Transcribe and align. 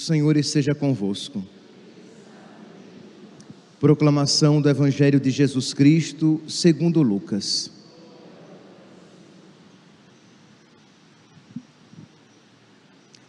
Senhor 0.00 0.36
esteja 0.36 0.74
convosco. 0.74 1.44
Proclamação 3.78 4.60
do 4.60 4.68
Evangelho 4.68 5.20
de 5.20 5.30
Jesus 5.30 5.74
Cristo, 5.74 6.40
segundo 6.48 7.02
Lucas. 7.02 7.70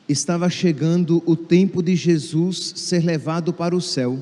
Estava 0.07 0.49
chegando 0.49 1.21
o 1.25 1.35
tempo 1.35 1.83
de 1.83 1.95
Jesus 1.95 2.73
ser 2.75 3.03
levado 3.03 3.53
para 3.53 3.75
o 3.75 3.81
céu. 3.81 4.17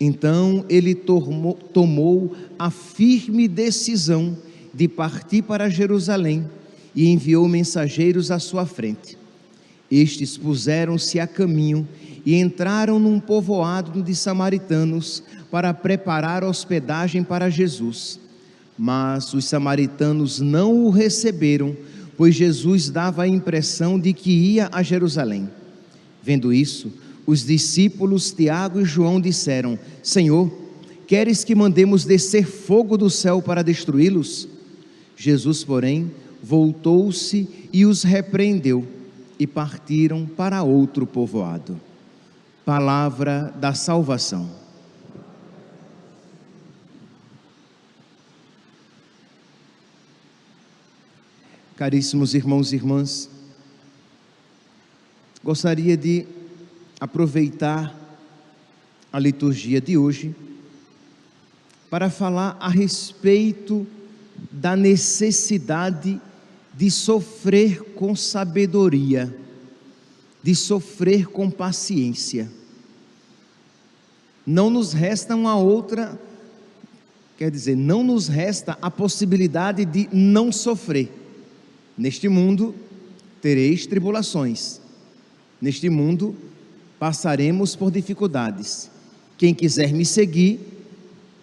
Então 0.00 0.64
ele 0.68 0.94
tomou, 0.94 1.54
tomou 1.54 2.36
a 2.58 2.70
firme 2.70 3.46
decisão 3.46 4.38
de 4.72 4.88
partir 4.88 5.42
para 5.42 5.68
Jerusalém 5.68 6.48
e 6.94 7.08
enviou 7.08 7.46
mensageiros 7.48 8.30
à 8.30 8.38
sua 8.38 8.64
frente. 8.64 9.19
Estes 9.90 10.36
puseram-se 10.36 11.18
a 11.18 11.26
caminho 11.26 11.86
e 12.24 12.36
entraram 12.36 12.98
num 12.98 13.18
povoado 13.18 14.02
de 14.02 14.14
samaritanos 14.14 15.22
para 15.50 15.74
preparar 15.74 16.44
hospedagem 16.44 17.24
para 17.24 17.50
Jesus. 17.50 18.20
Mas 18.78 19.34
os 19.34 19.46
samaritanos 19.46 20.38
não 20.38 20.84
o 20.84 20.90
receberam, 20.90 21.76
pois 22.16 22.34
Jesus 22.34 22.88
dava 22.88 23.22
a 23.22 23.28
impressão 23.28 23.98
de 23.98 24.12
que 24.12 24.30
ia 24.30 24.68
a 24.70 24.82
Jerusalém. 24.82 25.50
Vendo 26.22 26.52
isso, 26.52 26.92
os 27.26 27.44
discípulos 27.44 28.30
Tiago 28.30 28.80
e 28.80 28.84
João 28.84 29.20
disseram: 29.20 29.78
Senhor, 30.02 30.50
queres 31.06 31.44
que 31.44 31.54
mandemos 31.54 32.04
descer 32.04 32.44
fogo 32.44 32.96
do 32.96 33.10
céu 33.10 33.42
para 33.42 33.62
destruí-los? 33.62 34.48
Jesus, 35.16 35.64
porém, 35.64 36.10
voltou-se 36.42 37.48
e 37.72 37.84
os 37.84 38.02
repreendeu, 38.02 38.86
e 39.40 39.46
partiram 39.46 40.26
para 40.26 40.62
outro 40.62 41.06
povoado. 41.06 41.80
Palavra 42.62 43.54
da 43.58 43.72
salvação. 43.72 44.50
Caríssimos 51.74 52.34
irmãos 52.34 52.70
e 52.70 52.76
irmãs, 52.76 53.30
gostaria 55.42 55.96
de 55.96 56.26
aproveitar 57.00 57.98
a 59.10 59.18
liturgia 59.18 59.80
de 59.80 59.96
hoje 59.96 60.36
para 61.88 62.10
falar 62.10 62.58
a 62.60 62.68
respeito 62.68 63.86
da 64.52 64.76
necessidade 64.76 66.20
de 66.80 66.90
sofrer 66.90 67.82
com 67.92 68.16
sabedoria, 68.16 69.36
de 70.42 70.54
sofrer 70.54 71.26
com 71.26 71.50
paciência. 71.50 72.50
Não 74.46 74.70
nos 74.70 74.94
resta 74.94 75.36
uma 75.36 75.58
outra, 75.58 76.18
quer 77.36 77.50
dizer, 77.50 77.76
não 77.76 78.02
nos 78.02 78.28
resta 78.28 78.78
a 78.80 78.90
possibilidade 78.90 79.84
de 79.84 80.08
não 80.10 80.50
sofrer. 80.50 81.12
Neste 81.98 82.30
mundo 82.30 82.74
tereis 83.42 83.86
tribulações, 83.86 84.80
neste 85.60 85.90
mundo 85.90 86.34
passaremos 86.98 87.76
por 87.76 87.90
dificuldades. 87.90 88.90
Quem 89.36 89.52
quiser 89.52 89.92
me 89.92 90.06
seguir, 90.06 90.58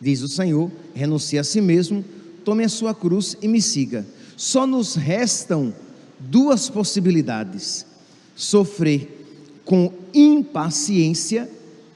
diz 0.02 0.24
o 0.24 0.28
Senhor, 0.28 0.72
renuncie 0.96 1.38
a 1.38 1.44
si 1.44 1.62
mesmo, 1.62 2.04
tome 2.44 2.64
a 2.64 2.70
sua 2.70 2.96
cruz 2.96 3.38
e 3.40 3.48
me 3.48 3.62
siga. 3.62 4.17
Só 4.38 4.68
nos 4.68 4.94
restam 4.94 5.74
duas 6.20 6.70
possibilidades: 6.70 7.86
sofrer 8.36 9.26
com 9.66 9.92
impaciência, 10.14 11.50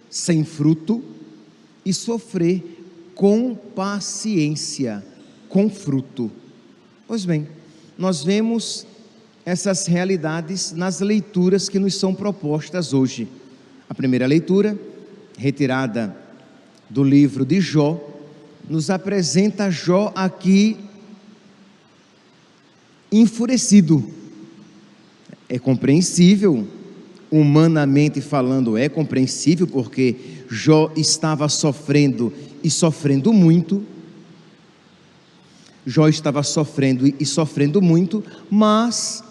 sem 0.10 0.44
fruto, 0.44 1.04
e 1.86 1.94
sofrer 1.94 2.64
com 3.14 3.56
paciência, 3.56 5.06
com 5.48 5.70
fruto. 5.70 6.32
Pois 7.08 7.24
bem, 7.24 7.48
nós 7.98 8.24
vemos 8.24 8.88
essas 9.46 9.86
realidades 9.86 10.72
nas 10.72 11.00
leituras 11.00 11.70
que 11.70 11.78
nos 11.78 11.96
são 11.96 12.14
propostas 12.14 12.92
hoje. 12.92 13.28
A 13.88 13.94
primeira 13.94 14.26
leitura, 14.26 14.78
retirada 15.38 16.16
do 16.90 17.04
livro 17.04 17.46
de 17.46 17.62
Jó, 17.62 18.00
nos 18.68 18.90
apresenta 18.90 19.70
Jó 19.70 20.12
aqui 20.16 20.78
enfurecido. 23.12 24.04
É 25.50 25.60
compreensível, 25.60 26.66
humanamente 27.30 28.22
falando, 28.22 28.78
é 28.78 28.88
compreensível, 28.88 29.68
porque 29.68 30.16
Jó 30.50 30.92
estava 30.96 31.50
sofrendo 31.50 32.32
e 32.64 32.70
sofrendo 32.70 33.34
muito. 33.34 33.84
Jó 35.86 36.08
estava 36.08 36.44
sofrendo 36.44 37.12
e 37.20 37.26
sofrendo 37.26 37.82
muito, 37.82 38.24
mas 38.50 39.24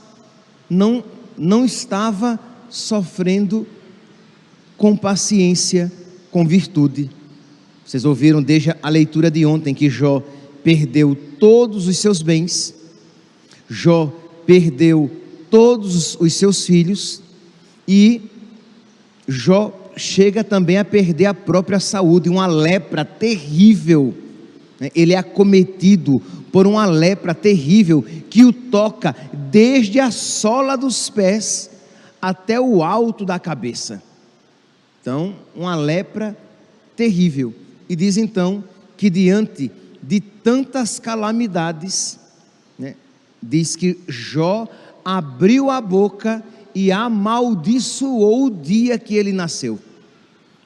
não, 0.68 1.04
não 1.38 1.64
estava 1.64 2.38
sofrendo 2.68 3.66
com 4.76 4.96
paciência, 4.96 5.92
com 6.30 6.46
virtude. 6.46 7.10
Vocês 7.84 8.04
ouviram 8.04 8.42
desde 8.42 8.74
a 8.82 8.88
leitura 8.88 9.30
de 9.30 9.44
ontem 9.44 9.74
que 9.74 9.90
Jó 9.90 10.22
perdeu 10.62 11.16
todos 11.38 11.86
os 11.86 11.98
seus 11.98 12.22
bens, 12.22 12.74
Jó 13.70 14.12
perdeu 14.44 15.08
todos 15.48 16.16
os 16.20 16.34
seus 16.34 16.66
filhos 16.66 17.22
e 17.86 18.20
Jó 19.28 19.72
chega 19.96 20.42
também 20.42 20.76
a 20.76 20.84
perder 20.84 21.26
a 21.26 21.34
própria 21.34 21.78
saúde, 21.78 22.28
uma 22.28 22.46
lepra 22.46 23.04
terrível. 23.04 24.14
Né? 24.80 24.90
Ele 24.94 25.12
é 25.12 25.18
acometido 25.18 26.20
por 26.50 26.66
uma 26.66 26.84
lepra 26.84 27.34
terrível 27.34 28.04
que 28.28 28.44
o 28.44 28.52
toca 28.52 29.14
desde 29.32 30.00
a 30.00 30.10
sola 30.10 30.76
dos 30.76 31.08
pés 31.08 31.70
até 32.20 32.60
o 32.60 32.82
alto 32.82 33.24
da 33.24 33.38
cabeça. 33.38 34.02
Então, 35.00 35.34
uma 35.54 35.76
lepra 35.76 36.36
terrível. 36.96 37.54
E 37.88 37.96
diz 37.96 38.16
então 38.16 38.62
que 38.96 39.08
diante 39.08 39.70
de 40.02 40.20
tantas 40.20 40.98
calamidades, 40.98 42.19
diz 43.42 43.76
que 43.76 43.98
Jó 44.08 44.68
abriu 45.04 45.70
a 45.70 45.80
boca 45.80 46.42
e 46.74 46.92
amaldiçoou 46.92 48.46
o 48.46 48.50
dia 48.50 48.98
que 48.98 49.16
ele 49.16 49.32
nasceu. 49.32 49.78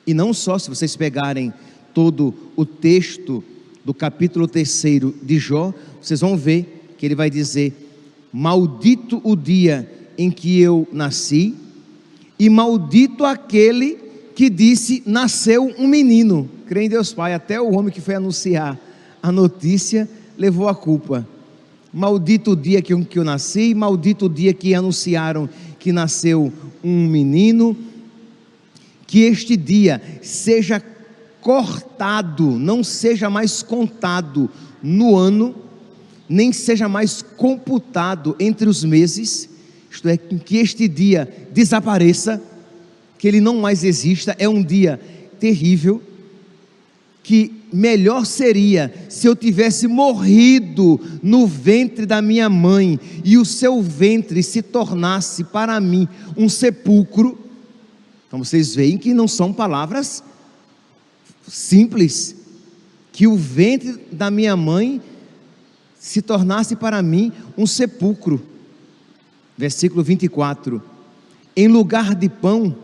E 0.07 0.13
não 0.13 0.35
só, 0.35 0.59
se 0.59 0.69
vocês 0.69 0.97
pegarem 0.97 1.53
todo 1.93 2.35
o 2.57 2.67
texto 2.67 3.43
do 3.85 3.95
capítulo 3.95 4.47
3 4.47 4.85
de 5.23 5.39
Jó, 5.39 5.73
vocês 6.01 6.21
vão 6.21 6.37
ver 6.37 6.95
que 6.99 7.07
ele 7.07 7.15
vai 7.15 7.31
dizer: 7.31 7.73
Maldito 8.33 9.21
o 9.25 9.35
dia 9.35 9.91
em 10.19 10.31
que 10.31 10.61
eu 10.61 10.87
nasci, 10.93 11.55
e 12.39 12.51
maldito 12.51 13.25
aquele 13.25 13.99
que 14.35 14.51
disse: 14.51 15.03
Nasceu 15.07 15.73
um 15.79 15.87
menino. 15.87 16.51
Crê 16.67 16.85
em 16.85 16.89
Deus 16.89 17.13
Pai, 17.13 17.35
até 17.35 17.61
o 17.61 17.73
homem 17.73 17.93
que 17.93 18.01
foi 18.01 18.15
anunciar 18.15 18.79
a 19.25 19.33
notícia 19.33 20.07
levou 20.37 20.69
a 20.69 20.75
culpa. 20.75 21.27
Maldito 21.95 22.51
o 22.51 22.57
dia 22.57 22.83
que 22.83 22.93
eu, 22.93 23.25
nasci, 23.25 23.73
maldito 23.73 24.27
o 24.27 24.29
dia 24.29 24.53
que 24.53 24.75
anunciaram 24.75 25.49
que 25.79 25.93
nasceu 25.93 26.53
um 26.83 27.07
menino. 27.07 27.77
Que 29.07 29.21
este 29.21 29.57
dia 29.57 30.03
seja 30.21 30.83
cortado, 31.41 32.51
não 32.51 32.83
seja 32.83 33.31
mais 33.31 33.63
contado 33.63 34.51
no 34.83 35.17
ano, 35.17 35.55
nem 36.29 36.53
seja 36.53 36.89
mais 36.89 37.23
computado 37.23 38.35
entre 38.41 38.69
os 38.69 38.83
meses, 38.83 39.49
isto 39.89 40.09
é, 40.09 40.17
que 40.17 40.57
este 40.57 40.89
dia 40.89 41.49
desapareça 41.53 42.43
que 43.19 43.29
ele 43.29 43.41
não 43.41 43.61
mais 43.61 43.85
exista, 43.85 44.35
é 44.39 44.49
um 44.49 44.63
dia 44.63 45.01
terrível, 45.39 46.03
que 47.23 47.53
melhor 47.75 48.25
seria 48.25 48.95
se 49.09 49.27
eu 49.27 49.35
tivesse 49.35 49.89
morrido 49.89 51.01
no 51.21 51.45
ventre 51.45 52.07
da 52.07 52.23
minha 52.23 52.49
mãe 52.49 53.01
e 53.25 53.37
o 53.37 53.45
seu 53.45 53.83
ventre 53.83 54.45
se 54.45 54.63
tornasse 54.63 55.43
para 55.43 55.81
mim 55.81 56.07
um 56.37 56.49
sepulcro. 56.49 57.37
Então 58.29 58.39
vocês 58.39 58.77
veem 58.77 58.97
que 58.97 59.13
não 59.13 59.27
são 59.27 59.53
palavras 59.53 60.23
simples, 61.49 62.37
que 63.13 63.27
o 63.27 63.37
ventre 63.37 63.99
da 64.13 64.31
minha 64.31 64.57
mãe 64.57 65.03
se 65.99 66.23
tornasse 66.23 66.77
para 66.77 67.03
mim 67.03 67.33
um 67.59 67.67
sepulcro. 67.67 68.41
Versículo 69.59 70.05
24: 70.05 70.81
Em 71.57 71.67
lugar 71.67 72.15
de 72.15 72.29
pão, 72.29 72.77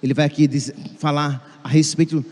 ele 0.00 0.14
vai 0.14 0.26
aqui 0.26 0.46
dizer, 0.46 0.76
falar 0.98 1.60
a 1.64 1.68
respeito 1.68 2.24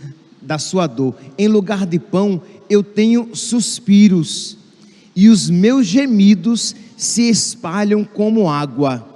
da 0.50 0.58
sua 0.58 0.88
dor. 0.88 1.14
Em 1.38 1.47
lugar 1.47 1.87
de 1.87 2.00
pão, 2.00 2.43
eu 2.69 2.82
tenho 2.82 3.37
suspiros, 3.37 4.58
e 5.14 5.29
os 5.29 5.49
meus 5.49 5.87
gemidos 5.87 6.75
se 6.97 7.31
espalham 7.31 8.02
como 8.02 8.50
água. 8.50 9.06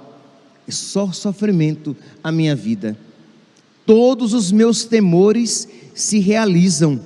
é 0.65 0.71
só 0.71 1.11
sofrimento 1.11 1.93
a 2.23 2.31
minha 2.31 2.55
vida. 2.55 2.97
Todos 3.85 4.33
os 4.33 4.49
meus 4.49 4.85
temores 4.85 5.67
se 5.93 6.19
realizam. 6.19 7.01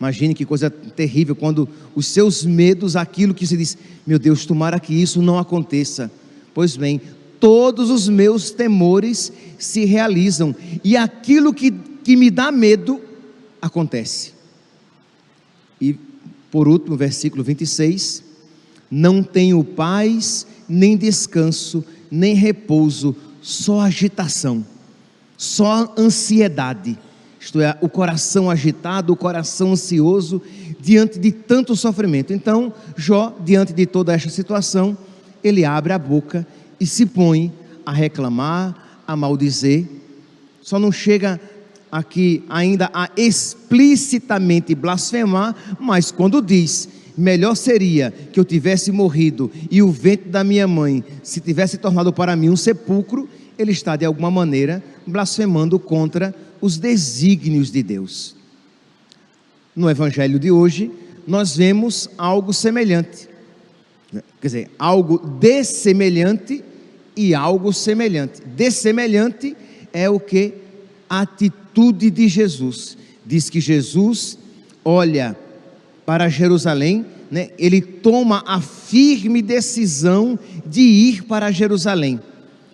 Imagine 0.00 0.34
que 0.34 0.44
coisa 0.44 0.68
terrível 0.68 1.36
quando 1.36 1.68
os 1.94 2.06
seus 2.08 2.44
medos, 2.44 2.96
aquilo 2.96 3.32
que 3.32 3.46
se 3.46 3.56
diz, 3.56 3.78
meu 4.04 4.18
Deus, 4.18 4.44
tomara 4.44 4.80
que 4.80 4.92
isso 4.92 5.22
não 5.22 5.38
aconteça. 5.38 6.10
Pois 6.52 6.76
bem, 6.76 7.00
todos 7.38 7.90
os 7.90 8.08
meus 8.08 8.50
temores 8.50 9.32
se 9.56 9.84
realizam 9.84 10.52
e 10.82 10.96
aquilo 10.96 11.54
que, 11.54 11.70
que 12.02 12.16
me 12.16 12.28
dá 12.28 12.50
medo 12.50 13.02
acontece. 13.60 14.32
E 15.80 15.96
por 16.50 16.68
último, 16.68 16.96
versículo 16.96 17.42
26: 17.42 18.22
Não 18.90 19.22
tenho 19.22 19.62
paz, 19.62 20.46
nem 20.68 20.96
descanso, 20.96 21.84
nem 22.10 22.34
repouso, 22.34 23.14
só 23.42 23.80
agitação, 23.80 24.64
só 25.36 25.94
ansiedade. 25.96 26.98
Isto 27.40 27.60
é, 27.60 27.78
o 27.80 27.88
coração 27.88 28.50
agitado, 28.50 29.12
o 29.12 29.16
coração 29.16 29.72
ansioso 29.72 30.42
diante 30.80 31.18
de 31.18 31.30
tanto 31.30 31.76
sofrimento. 31.76 32.32
Então, 32.32 32.72
Jó, 32.96 33.36
diante 33.44 33.72
de 33.72 33.86
toda 33.86 34.12
esta 34.12 34.28
situação, 34.28 34.96
ele 35.42 35.64
abre 35.64 35.92
a 35.92 35.98
boca 35.98 36.46
e 36.80 36.86
se 36.86 37.06
põe 37.06 37.52
a 37.86 37.92
reclamar, 37.92 39.02
a 39.06 39.16
maldizer. 39.16 39.86
Só 40.60 40.78
não 40.78 40.90
chega 40.90 41.40
aqui 41.90 42.44
ainda 42.48 42.90
a 42.92 43.10
explicitamente 43.16 44.74
blasfemar, 44.74 45.54
mas 45.78 46.10
quando 46.10 46.42
diz: 46.42 46.88
melhor 47.16 47.54
seria 47.56 48.12
que 48.32 48.38
eu 48.38 48.44
tivesse 48.44 48.92
morrido 48.92 49.50
e 49.70 49.82
o 49.82 49.90
ventre 49.90 50.30
da 50.30 50.44
minha 50.44 50.68
mãe 50.68 51.04
se 51.22 51.40
tivesse 51.40 51.76
tornado 51.76 52.12
para 52.12 52.36
mim 52.36 52.48
um 52.48 52.56
sepulcro, 52.56 53.28
ele 53.58 53.72
está 53.72 53.96
de 53.96 54.04
alguma 54.04 54.30
maneira 54.30 54.82
blasfemando 55.06 55.78
contra 55.78 56.34
os 56.60 56.78
desígnios 56.78 57.70
de 57.70 57.82
Deus. 57.82 58.36
No 59.74 59.90
evangelho 59.90 60.38
de 60.38 60.50
hoje, 60.50 60.90
nós 61.26 61.56
vemos 61.56 62.08
algo 62.16 62.52
semelhante. 62.52 63.28
Quer 64.40 64.46
dizer, 64.46 64.70
algo 64.78 65.18
dessemelhante 65.18 66.64
e 67.16 67.34
algo 67.34 67.72
semelhante. 67.72 68.40
Dessemelhante 68.42 69.56
é 69.92 70.08
o 70.08 70.18
que? 70.18 70.54
A 71.08 71.26
atitude 71.78 72.10
de 72.10 72.28
Jesus. 72.28 72.96
Diz 73.24 73.48
que 73.48 73.60
Jesus 73.60 74.38
olha 74.84 75.36
para 76.04 76.28
Jerusalém, 76.28 77.06
né? 77.30 77.50
ele 77.58 77.80
toma 77.80 78.42
a 78.46 78.60
firme 78.60 79.42
decisão 79.42 80.38
de 80.66 80.80
ir 80.80 81.24
para 81.24 81.50
Jerusalém. 81.50 82.20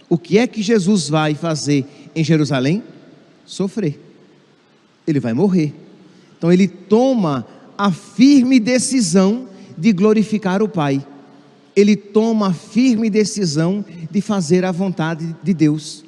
O 0.09 0.17
que 0.17 0.39
é 0.39 0.47
que 0.47 0.62
Jesus 0.62 1.09
vai 1.09 1.35
fazer 1.35 1.85
em 2.15 2.23
Jerusalém? 2.23 2.83
Sofrer. 3.45 4.01
Ele 5.07 5.21
vai 5.21 5.33
morrer. 5.33 5.75
Então 6.39 6.53
ele 6.53 6.69
toma 6.69 7.47
a 7.77 7.91
firme 7.91 8.61
decisão 8.61 9.49
de 9.77 9.93
glorificar 9.93 10.62
o 10.62 10.69
Pai 10.69 11.05
ele 11.77 11.97
toma 11.97 12.49
a 12.49 12.53
firme 12.53 13.11
decisão 13.11 13.85
de 14.09 14.21
fazer 14.21 14.65
a 14.65 14.71
vontade 14.71 15.35
de 15.43 15.53
Deus. 15.53 16.04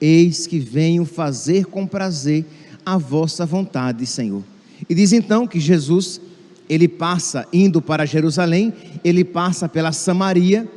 Eis 0.00 0.46
que 0.46 0.58
venho 0.58 1.04
fazer 1.04 1.66
com 1.66 1.86
prazer 1.86 2.44
a 2.84 2.96
vossa 2.96 3.44
vontade, 3.46 4.06
Senhor. 4.06 4.42
E 4.88 4.94
diz 4.94 5.12
então 5.12 5.46
que 5.46 5.58
Jesus, 5.58 6.20
ele 6.68 6.86
passa 6.86 7.46
indo 7.52 7.80
para 7.80 8.06
Jerusalém, 8.06 8.72
ele 9.02 9.24
passa 9.24 9.68
pela 9.68 9.92
Samaria, 9.92 10.68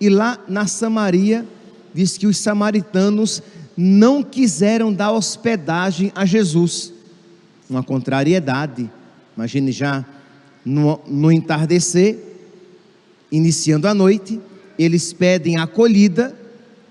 e 0.00 0.08
lá 0.08 0.38
na 0.48 0.66
Samaria, 0.66 1.46
diz 1.92 2.18
que 2.18 2.26
os 2.26 2.38
samaritanos 2.38 3.42
não 3.76 4.22
quiseram 4.22 4.92
dar 4.92 5.12
hospedagem 5.12 6.10
a 6.14 6.24
Jesus. 6.24 6.92
Uma 7.68 7.82
contrariedade. 7.82 8.90
Imagine 9.36 9.72
já 9.72 10.04
no, 10.64 11.00
no 11.06 11.30
entardecer, 11.30 12.18
iniciando 13.30 13.86
a 13.86 13.94
noite, 13.94 14.40
eles 14.78 15.12
pedem 15.12 15.58
acolhida, 15.58 16.36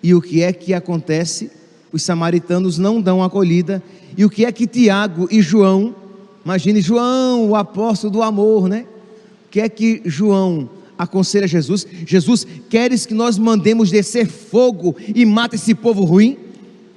e 0.01 0.13
o 0.13 0.21
que 0.21 0.41
é 0.41 0.51
que 0.51 0.73
acontece? 0.73 1.49
Os 1.93 2.01
samaritanos 2.01 2.79
não 2.79 2.99
dão 2.99 3.23
acolhida, 3.23 3.81
e 4.17 4.25
o 4.25 4.29
que 4.29 4.43
é 4.43 4.51
que 4.51 4.67
Tiago 4.67 5.27
e 5.31 5.41
João, 5.41 5.95
imagine 6.43 6.81
João, 6.81 7.47
o 7.49 7.55
apóstolo 7.55 8.11
do 8.11 8.23
amor, 8.23 8.67
né? 8.67 8.85
O 9.45 9.49
que 9.51 9.61
é 9.61 9.69
que 9.69 10.01
João 10.03 10.67
aconselha 10.97 11.47
Jesus? 11.47 11.85
Jesus, 12.05 12.47
queres 12.69 13.05
que 13.05 13.13
nós 13.13 13.37
mandemos 13.37 13.91
descer 13.91 14.27
fogo 14.27 14.95
e 15.13 15.23
mate 15.23 15.55
esse 15.55 15.75
povo 15.75 16.03
ruim, 16.03 16.37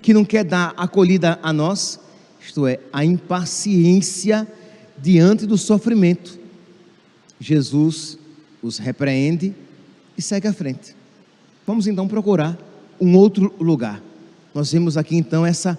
que 0.01 0.15
não 0.15 0.25
quer 0.25 0.45
dar 0.45 0.73
acolhida 0.79 1.39
a 1.43 1.53
nós? 1.53 2.01
Isto 2.41 2.67
é, 2.67 2.81
a 2.93 3.05
impaciência 3.05 4.49
diante 4.97 5.45
do 5.47 5.59
sofrimento. 5.59 6.39
Jesus 7.39 8.19
os 8.63 8.79
repreende 8.79 9.55
e 10.17 10.23
segue 10.23 10.49
à 10.49 10.53
frente. 10.53 10.97
Vamos 11.67 11.87
então 11.87 12.09
procurar 12.09 12.57
um 13.01 13.15
outro 13.17 13.53
lugar. 13.61 14.06
Nós 14.57 14.73
vemos 14.73 14.97
aqui 14.97 15.15
então 15.15 15.45
essa 15.45 15.79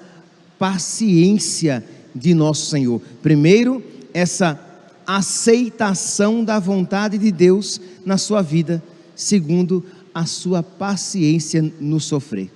paciência 0.60 1.84
de 2.14 2.36
nosso 2.36 2.68
Senhor. 2.68 3.02
Primeiro, 3.24 3.84
essa 4.14 4.60
aceitação 5.08 6.44
da 6.44 6.60
vontade 6.60 7.18
de 7.18 7.32
Deus 7.32 7.82
na 8.06 8.20
sua 8.20 8.44
vida. 8.44 8.84
Segundo, 9.16 9.84
a 10.14 10.28
sua 10.28 10.62
paciência 10.62 11.74
no 11.80 12.00
sofrer. 12.00 12.52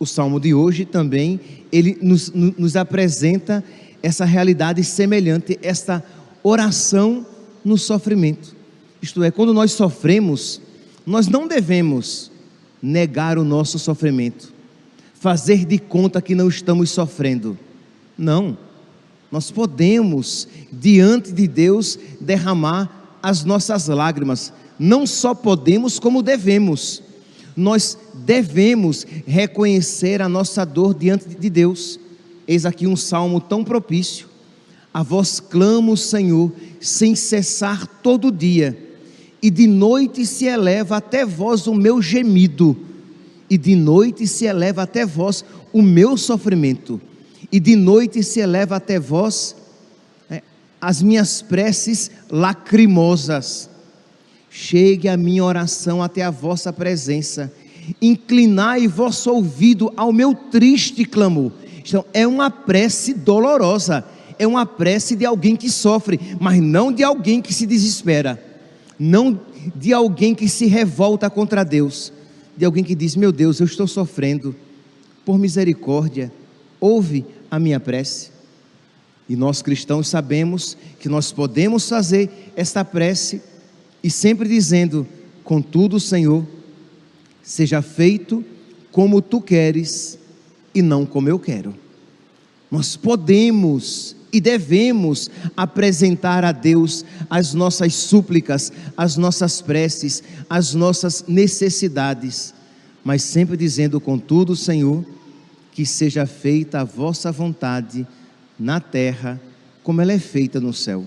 O 0.00 0.04
salmo 0.04 0.40
de 0.40 0.52
hoje 0.52 0.84
também, 0.84 1.38
ele 1.70 1.96
nos, 2.02 2.32
nos 2.34 2.74
apresenta 2.74 3.62
essa 4.02 4.24
realidade 4.24 4.82
semelhante, 4.82 5.56
esta 5.62 6.04
oração 6.42 7.24
no 7.64 7.78
sofrimento. 7.78 8.56
Isto 9.00 9.22
é, 9.22 9.30
quando 9.30 9.54
nós 9.54 9.70
sofremos, 9.70 10.60
nós 11.06 11.28
não 11.28 11.46
devemos 11.46 12.28
negar 12.82 13.38
o 13.38 13.44
nosso 13.44 13.78
sofrimento, 13.78 14.57
fazer 15.20 15.64
de 15.64 15.78
conta 15.78 16.22
que 16.22 16.34
não 16.34 16.48
estamos 16.48 16.90
sofrendo. 16.90 17.58
Não. 18.16 18.56
Nós 19.30 19.50
podemos, 19.50 20.48
diante 20.72 21.32
de 21.32 21.46
Deus, 21.46 21.98
derramar 22.20 23.18
as 23.22 23.44
nossas 23.44 23.88
lágrimas. 23.88 24.52
Não 24.78 25.06
só 25.06 25.34
podemos, 25.34 25.98
como 25.98 26.22
devemos. 26.22 27.02
Nós 27.56 27.98
devemos 28.14 29.06
reconhecer 29.26 30.22
a 30.22 30.28
nossa 30.28 30.64
dor 30.64 30.94
diante 30.94 31.28
de 31.28 31.50
Deus. 31.50 31.98
Eis 32.46 32.64
aqui 32.64 32.86
um 32.86 32.96
salmo 32.96 33.40
tão 33.40 33.64
propício. 33.64 34.28
A 34.94 35.02
vós 35.02 35.40
clamo, 35.40 35.96
Senhor, 35.96 36.52
sem 36.80 37.14
cessar 37.14 37.86
todo 38.02 38.32
dia 38.32 38.88
e 39.42 39.50
de 39.50 39.66
noite 39.66 40.26
se 40.26 40.46
eleva 40.46 40.96
até 40.96 41.24
vós 41.24 41.66
o 41.66 41.74
meu 41.74 42.02
gemido, 42.02 42.76
e 43.48 43.56
de 43.56 43.74
noite 43.74 44.26
se 44.26 44.44
eleva 44.44 44.82
até 44.82 45.06
vós 45.06 45.44
o 45.72 45.82
meu 45.82 46.16
sofrimento, 46.16 47.00
e 47.50 47.58
de 47.58 47.76
noite 47.76 48.22
se 48.22 48.40
eleva 48.40 48.76
até 48.76 48.98
vós 48.98 49.56
é, 50.30 50.42
as 50.80 51.02
minhas 51.02 51.40
preces 51.40 52.10
lacrimosas. 52.30 53.70
Chegue 54.50 55.08
a 55.08 55.16
minha 55.16 55.44
oração 55.44 56.02
até 56.02 56.22
a 56.22 56.30
vossa 56.30 56.72
presença, 56.72 57.52
inclinai 58.02 58.88
vosso 58.88 59.30
ouvido 59.30 59.92
ao 59.96 60.12
meu 60.12 60.34
triste 60.34 61.04
clamor. 61.04 61.52
Então, 61.78 62.04
é 62.12 62.26
uma 62.26 62.50
prece 62.50 63.14
dolorosa, 63.14 64.04
é 64.38 64.46
uma 64.46 64.66
prece 64.66 65.16
de 65.16 65.24
alguém 65.24 65.56
que 65.56 65.70
sofre, 65.70 66.20
mas 66.40 66.60
não 66.60 66.92
de 66.92 67.02
alguém 67.02 67.40
que 67.40 67.54
se 67.54 67.66
desespera 67.66 68.48
não 68.98 69.40
de 69.74 69.92
alguém 69.92 70.34
que 70.34 70.48
se 70.48 70.66
revolta 70.66 71.30
contra 71.30 71.64
Deus, 71.64 72.12
de 72.58 72.64
alguém 72.64 72.82
que 72.82 72.94
diz: 72.96 73.14
Meu 73.14 73.30
Deus, 73.30 73.60
eu 73.60 73.66
estou 73.66 73.86
sofrendo, 73.86 74.54
por 75.24 75.38
misericórdia, 75.38 76.32
ouve 76.80 77.24
a 77.48 77.58
minha 77.58 77.78
prece. 77.78 78.30
E 79.28 79.36
nós 79.36 79.62
cristãos 79.62 80.08
sabemos 80.08 80.76
que 80.98 81.08
nós 81.08 81.30
podemos 81.30 81.88
fazer 81.88 82.50
esta 82.56 82.84
prece 82.84 83.40
e 84.02 84.10
sempre 84.10 84.48
dizendo: 84.48 85.06
Contudo, 85.44 86.00
Senhor, 86.00 86.44
seja 87.42 87.80
feito 87.80 88.44
como 88.90 89.22
tu 89.22 89.40
queres 89.40 90.18
e 90.74 90.82
não 90.82 91.06
como 91.06 91.28
eu 91.28 91.38
quero. 91.38 91.74
Nós 92.70 92.96
podemos 92.96 94.16
e 94.32 94.40
devemos 94.40 95.30
apresentar 95.56 96.44
a 96.44 96.52
Deus 96.52 97.04
as 97.30 97.54
nossas 97.54 97.94
súplicas, 97.94 98.72
as 98.96 99.16
nossas 99.16 99.60
preces, 99.60 100.22
as 100.48 100.74
nossas 100.74 101.24
necessidades, 101.26 102.54
mas 103.04 103.22
sempre 103.22 103.56
dizendo, 103.56 104.00
contudo, 104.00 104.54
Senhor, 104.54 105.04
que 105.72 105.86
seja 105.86 106.26
feita 106.26 106.80
a 106.80 106.84
vossa 106.84 107.30
vontade 107.30 108.06
na 108.58 108.80
terra, 108.80 109.40
como 109.82 110.00
ela 110.00 110.12
é 110.12 110.18
feita 110.18 110.60
no 110.60 110.72
céu. 110.72 111.04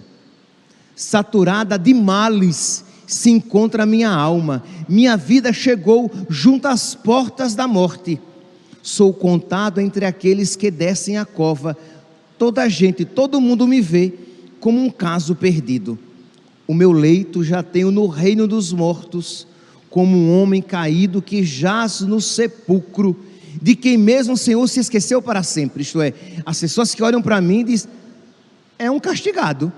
Saturada 0.95 1.77
de 1.77 1.93
males, 1.93 2.85
se 3.11 3.29
encontra 3.29 3.83
a 3.83 3.85
minha 3.85 4.09
alma. 4.09 4.63
Minha 4.87 5.17
vida 5.17 5.51
chegou 5.51 6.09
junto 6.29 6.67
às 6.67 6.95
portas 6.95 7.53
da 7.53 7.67
morte. 7.67 8.19
Sou 8.81 9.13
contado 9.13 9.79
entre 9.79 10.05
aqueles 10.05 10.55
que 10.55 10.71
descem 10.71 11.17
a 11.17 11.25
cova. 11.25 11.77
Toda 12.41 12.63
a 12.63 12.67
gente, 12.67 13.05
todo 13.05 13.39
mundo 13.39 13.67
me 13.67 13.79
vê 13.79 14.11
como 14.59 14.83
um 14.83 14.89
caso 14.89 15.35
perdido. 15.35 15.99
O 16.67 16.73
meu 16.73 16.91
leito 16.91 17.43
já 17.43 17.61
tenho 17.61 17.91
no 17.91 18.07
reino 18.07 18.47
dos 18.47 18.73
mortos, 18.73 19.45
como 19.91 20.17
um 20.17 20.41
homem 20.41 20.59
caído 20.59 21.21
que 21.21 21.43
jaz 21.43 22.01
no 22.01 22.19
sepulcro, 22.19 23.15
de 23.61 23.75
quem 23.75 23.95
mesmo 23.95 24.33
o 24.33 24.37
Senhor 24.37 24.67
se 24.67 24.79
esqueceu 24.79 25.21
para 25.21 25.43
sempre. 25.43 25.83
Isto 25.83 26.01
é, 26.01 26.15
as 26.43 26.59
pessoas 26.59 26.95
que 26.95 27.03
olham 27.03 27.21
para 27.21 27.39
mim 27.39 27.63
dizem: 27.63 27.91
é 28.79 28.89
um 28.89 28.99
castigado, 28.99 29.71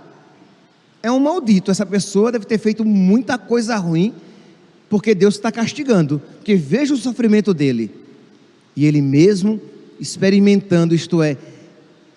é 1.02 1.12
um 1.12 1.20
maldito. 1.20 1.70
Essa 1.70 1.86
pessoa 1.86 2.32
deve 2.32 2.46
ter 2.46 2.60
feito 2.60 2.86
muita 2.86 3.38
coisa 3.38 3.76
ruim, 3.76 4.14
porque 4.90 5.14
Deus 5.14 5.36
está 5.36 5.52
castigando. 5.52 6.22
Porque 6.38 6.56
veja 6.56 6.94
o 6.94 6.98
sofrimento 6.98 7.54
dele. 7.54 7.92
E 8.74 8.86
ele 8.86 9.02
mesmo 9.02 9.60
experimentando, 10.00 10.96
isto 10.96 11.22
é, 11.22 11.38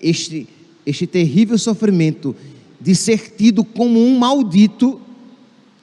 este, 0.00 0.48
este 0.84 1.06
terrível 1.06 1.58
sofrimento, 1.58 2.34
de 2.80 2.94
ser 2.94 3.34
tido 3.36 3.64
como 3.64 3.98
um 3.98 4.18
maldito, 4.18 5.00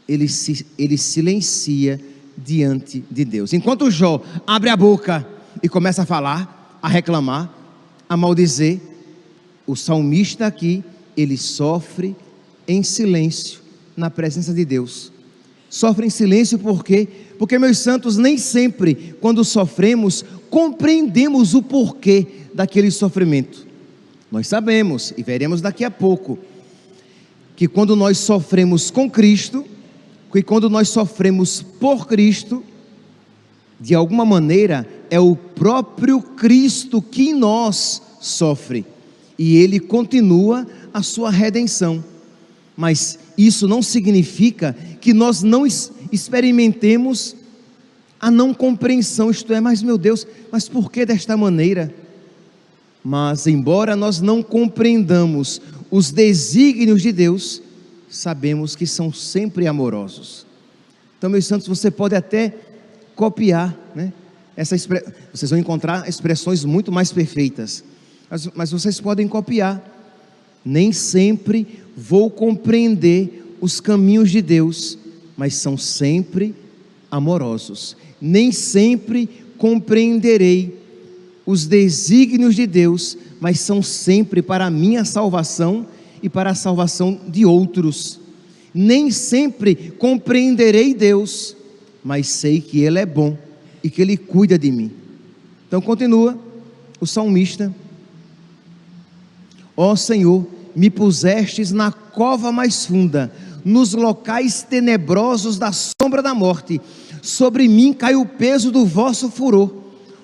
ele, 0.07 0.27
se, 0.27 0.65
ele 0.77 0.97
silencia 0.97 1.99
diante 2.37 3.03
de 3.09 3.25
Deus. 3.25 3.53
Enquanto 3.53 3.89
Jó 3.89 4.21
abre 4.45 4.69
a 4.69 4.77
boca 4.77 5.27
e 5.61 5.69
começa 5.69 6.03
a 6.03 6.05
falar, 6.05 6.79
a 6.81 6.87
reclamar, 6.87 7.53
a 8.07 8.17
maldizer, 8.17 8.79
o 9.65 9.75
salmista 9.75 10.45
aqui, 10.45 10.83
ele 11.15 11.37
sofre 11.37 12.15
em 12.67 12.83
silêncio 12.83 13.61
na 13.95 14.09
presença 14.09 14.53
de 14.53 14.65
Deus. 14.65 15.11
Sofre 15.69 16.05
em 16.05 16.09
silêncio 16.09 16.59
por 16.59 16.83
quê? 16.83 17.07
Porque, 17.39 17.57
meus 17.57 17.79
santos, 17.79 18.17
nem 18.17 18.37
sempre, 18.37 19.15
quando 19.19 19.43
sofremos, 19.43 20.23
compreendemos 20.49 21.53
o 21.53 21.63
porquê 21.63 22.27
daquele 22.53 22.91
sofrimento. 22.91 23.65
Nós 24.33 24.47
sabemos, 24.47 25.13
e 25.15 25.21
veremos 25.21 25.61
daqui 25.61 25.83
a 25.83 25.91
pouco, 25.91 26.39
que 27.55 27.67
quando 27.67 27.95
nós 27.95 28.17
sofremos 28.17 28.89
com 28.89 29.07
Cristo, 29.07 29.63
que 30.31 30.41
quando 30.41 30.71
nós 30.71 30.89
sofremos 30.89 31.61
por 31.61 32.07
Cristo, 32.07 32.63
de 33.79 33.93
alguma 33.93 34.25
maneira 34.25 34.89
é 35.11 35.19
o 35.19 35.35
próprio 35.35 36.19
Cristo 36.19 36.99
que 36.99 37.29
em 37.29 37.33
nós 37.35 38.01
sofre 38.19 38.83
e 39.37 39.57
ele 39.57 39.79
continua 39.79 40.65
a 40.91 41.03
sua 41.03 41.29
redenção. 41.29 42.03
Mas 42.75 43.19
isso 43.37 43.67
não 43.67 43.83
significa 43.83 44.75
que 44.99 45.13
nós 45.13 45.43
não 45.43 45.63
experimentemos 46.11 47.35
a 48.19 48.31
não 48.31 48.51
compreensão, 48.51 49.29
isto 49.29 49.53
é, 49.53 49.61
mas 49.61 49.83
meu 49.83 49.99
Deus, 49.99 50.25
mas 50.51 50.67
por 50.67 50.91
que 50.91 51.05
desta 51.05 51.37
maneira? 51.37 52.01
Mas 53.03 53.47
embora 53.47 53.95
nós 53.95 54.21
não 54.21 54.41
compreendamos 54.41 55.61
os 55.91 56.11
desígnios 56.11 57.01
de 57.01 57.11
Deus, 57.11 57.61
sabemos 58.09 58.75
que 58.75 58.87
são 58.87 59.11
sempre 59.11 59.67
amorosos. 59.67 60.45
Então, 61.17 61.29
meus 61.29 61.45
santos, 61.45 61.67
você 61.67 61.91
pode 61.91 62.15
até 62.15 62.55
copiar, 63.15 63.77
né? 63.93 64.13
Essa. 64.55 64.75
Vocês 65.33 65.49
vão 65.49 65.59
encontrar 65.59 66.07
expressões 66.07 66.63
muito 66.63 66.91
mais 66.91 67.11
perfeitas, 67.11 67.83
mas, 68.29 68.47
mas 68.55 68.71
vocês 68.71 68.99
podem 69.01 69.27
copiar. 69.27 69.89
Nem 70.63 70.93
sempre 70.93 71.83
vou 71.97 72.29
compreender 72.29 73.57
os 73.59 73.79
caminhos 73.79 74.31
de 74.31 74.41
Deus, 74.41 74.97
mas 75.35 75.55
são 75.55 75.77
sempre 75.77 76.55
amorosos. 77.11 77.97
Nem 78.21 78.51
sempre 78.51 79.27
compreenderei 79.57 80.82
os 81.45 81.65
desígnios 81.65 82.55
de 82.55 82.65
Deus, 82.65 83.17
mas 83.39 83.59
são 83.59 83.81
sempre 83.81 84.41
para 84.41 84.65
a 84.65 84.71
minha 84.71 85.03
salvação 85.03 85.85
e 86.21 86.29
para 86.29 86.51
a 86.51 86.55
salvação 86.55 87.19
de 87.27 87.45
outros. 87.45 88.19
Nem 88.73 89.11
sempre 89.11 89.93
compreenderei 89.97 90.93
Deus, 90.93 91.55
mas 92.03 92.27
sei 92.27 92.61
que 92.61 92.79
Ele 92.79 92.99
é 92.99 93.05
bom 93.05 93.37
e 93.83 93.89
que 93.89 94.01
Ele 94.01 94.15
cuida 94.15 94.57
de 94.57 94.71
mim. 94.71 94.91
Então 95.67 95.81
continua 95.81 96.37
o 96.99 97.05
salmista: 97.05 97.73
Ó 99.75 99.91
oh 99.91 99.95
Senhor, 99.95 100.47
me 100.75 100.89
pusestes 100.89 101.71
na 101.71 101.91
cova 101.91 102.51
mais 102.51 102.85
funda, 102.85 103.31
nos 103.65 103.93
locais 103.93 104.63
tenebrosos 104.63 105.59
da 105.59 105.71
sombra 105.71 106.21
da 106.21 106.33
morte. 106.33 106.79
Sobre 107.21 107.67
mim 107.67 107.93
cai 107.93 108.15
o 108.15 108.25
peso 108.25 108.71
do 108.71 108.85
vosso 108.85 109.29
furor 109.29 109.82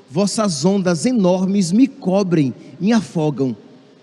vossas 0.10 0.66
ondas 0.66 1.06
enormes 1.06 1.72
me 1.72 1.88
cobrem, 1.88 2.54
me 2.80 2.92
afogam. 2.92 3.56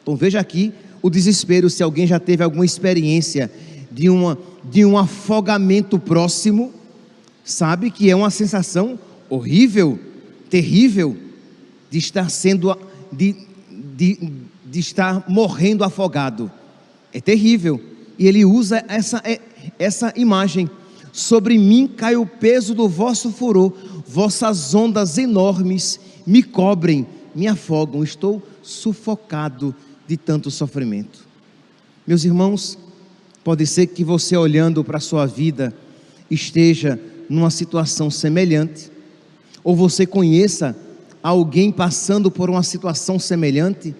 Então 0.02 0.14
veja 0.14 0.38
aqui 0.38 0.72
o 1.02 1.10
desespero, 1.10 1.68
se 1.68 1.82
alguém 1.82 2.06
já 2.06 2.18
teve 2.18 2.42
alguma 2.42 2.64
experiência 2.64 3.50
de, 3.90 4.08
uma, 4.08 4.38
de 4.64 4.84
um 4.84 4.96
afogamento 4.96 5.98
próximo, 5.98 6.72
sabe 7.44 7.90
que 7.90 8.10
é 8.10 8.16
uma 8.16 8.30
sensação 8.30 8.98
horrível, 9.28 9.98
terrível, 10.48 11.16
de 11.90 11.98
estar 11.98 12.28
sendo, 12.28 12.76
de, 13.12 13.34
de, 13.96 14.32
de 14.64 14.80
estar 14.80 15.24
morrendo 15.28 15.84
afogado. 15.84 16.50
É 17.12 17.20
terrível. 17.20 17.80
E 18.18 18.26
ele 18.26 18.44
usa 18.44 18.84
essa, 18.88 19.20
é, 19.24 19.40
essa 19.78 20.12
imagem. 20.16 20.68
Sobre 21.12 21.56
mim 21.56 21.88
cai 21.88 22.16
o 22.16 22.26
peso 22.26 22.74
do 22.74 22.88
vosso 22.88 23.30
furor, 23.30 23.72
vossas 24.06 24.74
ondas 24.74 25.18
enormes 25.18 26.00
me 26.26 26.42
cobrem, 26.42 27.06
me 27.34 27.46
afogam, 27.46 28.02
estou 28.02 28.42
sufocado 28.62 29.74
de 30.06 30.16
tanto 30.16 30.50
sofrimento. 30.50 31.26
Meus 32.06 32.24
irmãos, 32.24 32.78
pode 33.42 33.66
ser 33.66 33.88
que 33.88 34.04
você 34.04 34.36
olhando 34.36 34.84
para 34.84 34.98
a 34.98 35.00
sua 35.00 35.26
vida 35.26 35.74
esteja 36.30 36.98
numa 37.28 37.50
situação 37.50 38.10
semelhante, 38.10 38.90
ou 39.62 39.74
você 39.74 40.06
conheça 40.06 40.76
alguém 41.22 41.72
passando 41.72 42.30
por 42.30 42.48
uma 42.48 42.62
situação 42.62 43.18
semelhante. 43.18 43.94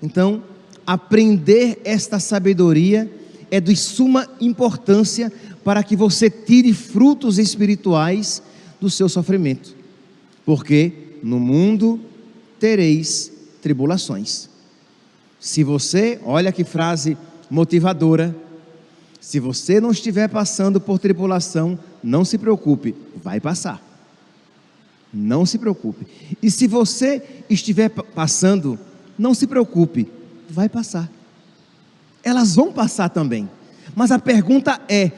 Então, 0.00 0.42
aprender 0.86 1.80
esta 1.84 2.20
sabedoria 2.20 3.10
é 3.50 3.60
de 3.60 3.74
suma 3.74 4.28
importância 4.40 5.32
para 5.64 5.82
que 5.82 5.96
você 5.96 6.30
tire 6.30 6.72
frutos 6.72 7.38
espirituais 7.38 8.42
do 8.80 8.88
seu 8.88 9.08
sofrimento. 9.08 9.74
Porque 10.44 11.18
no 11.22 11.38
mundo 11.38 12.00
tereis 12.58 13.32
tribulações. 13.60 14.48
Se 15.40 15.62
você, 15.62 16.20
olha 16.24 16.52
que 16.52 16.64
frase 16.64 17.16
motivadora, 17.50 18.34
se 19.20 19.38
você 19.38 19.80
não 19.80 19.90
estiver 19.90 20.28
passando 20.28 20.80
por 20.80 20.98
tribulação, 20.98 21.78
não 22.02 22.24
se 22.24 22.38
preocupe, 22.38 22.94
vai 23.22 23.40
passar. 23.40 23.82
Não 25.12 25.46
se 25.46 25.58
preocupe. 25.58 26.06
E 26.42 26.50
se 26.50 26.66
você 26.66 27.22
estiver 27.48 27.88
passando, 27.88 28.78
não 29.18 29.34
se 29.34 29.46
preocupe, 29.46 30.10
vai 30.48 30.68
passar. 30.68 31.10
Elas 32.22 32.54
vão 32.54 32.72
passar 32.72 33.08
também. 33.08 33.48
Mas 33.94 34.10
a 34.10 34.18
pergunta 34.18 34.80
é: 34.88 35.10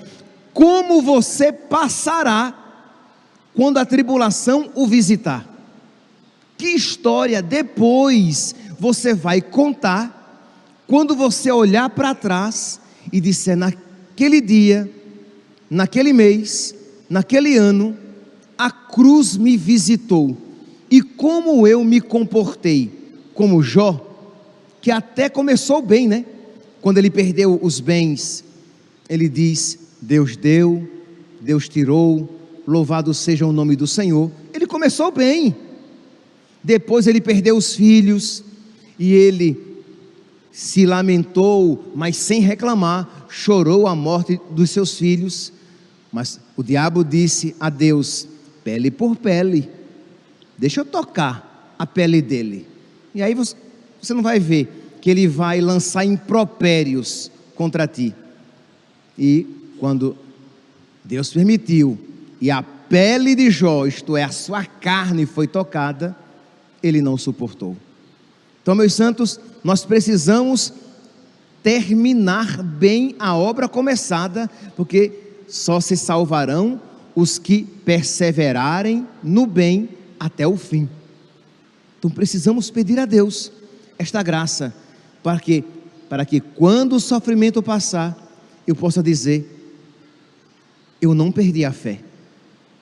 como 0.52 1.02
você 1.02 1.52
passará 1.52 2.60
quando 3.54 3.78
a 3.78 3.85
tribulação 3.85 4.71
o 4.75 4.87
visitar? 4.87 5.47
Que 6.57 6.69
história 6.69 7.42
depois 7.42 8.54
você 8.78 9.14
vai 9.14 9.40
contar 9.40 10.19
quando 10.87 11.14
você 11.14 11.50
olhar 11.50 11.88
para 11.90 12.14
trás 12.14 12.80
e 13.12 13.21
disser 13.21 13.57
naquele 13.57 14.40
dia, 14.40 14.90
naquele 15.71 16.12
mês, 16.12 16.75
naquele 17.09 17.57
ano, 17.57 17.97
a 18.59 18.71
cruz 18.71 19.37
me 19.37 19.57
visitou 19.57 20.37
e 20.90 21.00
como 21.00 21.66
eu 21.66 21.85
me 21.85 22.00
comportei, 22.00 22.90
como 23.33 23.62
Jó, 23.62 24.07
que 24.80 24.90
até 24.90 25.28
começou 25.28 25.80
bem, 25.80 26.09
né? 26.09 26.26
Quando 26.80 26.99
ele 26.99 27.11
perdeu 27.11 27.59
os 27.62 27.78
bens, 27.78 28.45
ele 29.09 29.28
diz: 29.28 29.78
Deus 30.00 30.37
deu, 30.37 30.88
Deus 31.40 31.69
tirou, 31.69 32.39
louvado 32.71 33.12
seja 33.12 33.47
o 33.47 33.53
nome 33.53 33.75
do 33.75 33.87
Senhor. 33.87 34.31
Ele 34.55 34.67
começou 34.67 35.11
bem. 35.11 35.57
Depois 36.62 37.07
ele 37.07 37.21
perdeu 37.21 37.57
os 37.57 37.75
filhos 37.75 38.45
e 38.99 39.12
ele 39.12 39.71
se 40.53 40.85
lamentou, 40.85 41.93
mas 41.95 42.17
sem 42.17 42.41
reclamar, 42.41 43.27
chorou 43.29 43.87
a 43.87 43.95
morte 43.95 44.41
dos 44.50 44.71
seus 44.71 44.97
filhos. 44.97 45.53
Mas 46.12 46.41
o 46.57 46.62
diabo 46.62 47.05
disse 47.05 47.57
a 47.59 47.71
Deus: 47.71 48.29
pele 48.62 48.91
por 48.91 49.17
pele, 49.17 49.69
deixa 50.57 50.83
eu 50.83 50.85
tocar 50.85 51.75
a 51.79 51.87
pele 51.87 52.21
dele. 52.21 52.67
E 53.15 53.23
aí 53.23 53.35
você, 53.35 53.57
não 54.11 54.23
vai 54.23 54.39
ver 54.39 54.97
que 55.00 55.11
ele 55.11 55.27
vai 55.27 55.61
lançar 55.61 56.05
impropérios 56.05 57.31
contra 57.55 57.89
ti. 57.89 58.15
E 59.19 59.47
quando 59.79 60.17
Deus 61.05 61.33
permitiu, 61.33 61.99
e 62.40 62.50
a 62.50 62.62
pele 62.62 63.35
de 63.35 63.50
Jó, 63.50 63.87
isto 63.87 64.16
é, 64.16 64.25
a 64.25 64.30
sua 64.30 64.64
carne 64.64 65.26
foi 65.26 65.47
tocada, 65.47 66.16
ele 66.82 67.02
não 67.02 67.16
suportou. 67.16 67.76
Então, 68.62 68.75
meus 68.75 68.94
santos, 68.94 69.38
nós 69.62 69.85
precisamos 69.85 70.73
terminar 71.62 72.62
bem 72.62 73.14
a 73.18 73.37
obra 73.37 73.68
começada, 73.68 74.50
porque 74.76 75.12
só 75.47 75.80
se 75.80 75.97
salvarão 75.97 76.80
os 77.14 77.38
que 77.38 77.64
perseverarem 77.85 79.06
no 79.23 79.47
bem 79.47 79.88
até 80.18 80.47
o 80.47 80.56
fim. 80.56 80.88
Então 81.99 82.11
precisamos 82.11 82.70
pedir 82.70 82.99
a 82.99 83.04
Deus 83.04 83.52
esta 83.99 84.23
graça 84.23 84.75
para 85.23 85.38
que 85.38 85.64
para 86.09 86.25
que 86.25 86.40
quando 86.40 86.94
o 86.94 87.00
sofrimento 87.00 87.62
passar, 87.62 88.16
eu 88.66 88.75
possa 88.75 89.02
dizer 89.02 89.59
eu 91.00 91.14
não 91.14 91.30
perdi 91.30 91.64
a 91.64 91.73
fé. 91.73 92.00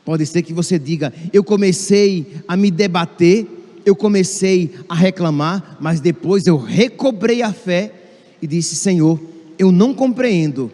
Pode 0.08 0.24
ser 0.24 0.40
que 0.40 0.54
você 0.54 0.78
diga, 0.78 1.12
eu 1.34 1.44
comecei 1.44 2.40
a 2.48 2.56
me 2.56 2.70
debater, 2.70 3.46
eu 3.84 3.94
comecei 3.94 4.74
a 4.88 4.94
reclamar, 4.94 5.76
mas 5.82 6.00
depois 6.00 6.46
eu 6.46 6.56
recobrei 6.56 7.42
a 7.42 7.52
fé 7.52 7.92
e 8.40 8.46
disse: 8.46 8.74
Senhor, 8.74 9.20
eu 9.58 9.70
não 9.70 9.92
compreendo, 9.92 10.72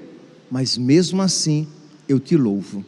mas 0.49 0.79
mesmo 0.79 1.21
assim 1.21 1.67
eu 2.09 2.21
te 2.21 2.37
louvo. 2.37 2.85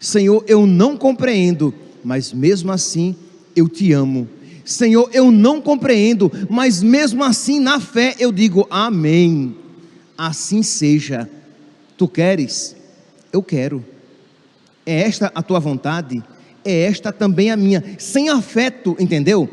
Senhor, 0.00 0.42
eu 0.48 0.66
não 0.66 0.96
compreendo, 0.96 1.72
mas 2.02 2.32
mesmo 2.32 2.72
assim 2.72 3.14
eu 3.54 3.68
te 3.68 3.92
amo. 3.92 4.28
Senhor, 4.64 5.08
eu 5.12 5.30
não 5.30 5.62
compreendo, 5.62 6.32
mas 6.50 6.82
mesmo 6.82 7.22
assim 7.22 7.60
na 7.60 7.78
fé 7.78 8.16
eu 8.18 8.32
digo 8.32 8.66
amém. 8.70 9.54
Assim 10.18 10.64
seja. 10.64 11.30
Tu 11.96 12.08
queres? 12.08 12.74
Eu 13.32 13.40
quero. 13.40 13.84
É 14.86 15.00
esta 15.00 15.32
a 15.34 15.42
tua 15.42 15.58
vontade? 15.58 16.22
É 16.64 16.84
esta 16.84 17.12
também 17.12 17.50
a 17.50 17.56
minha. 17.56 17.82
Sem 17.98 18.28
afeto, 18.28 18.96
entendeu? 18.98 19.52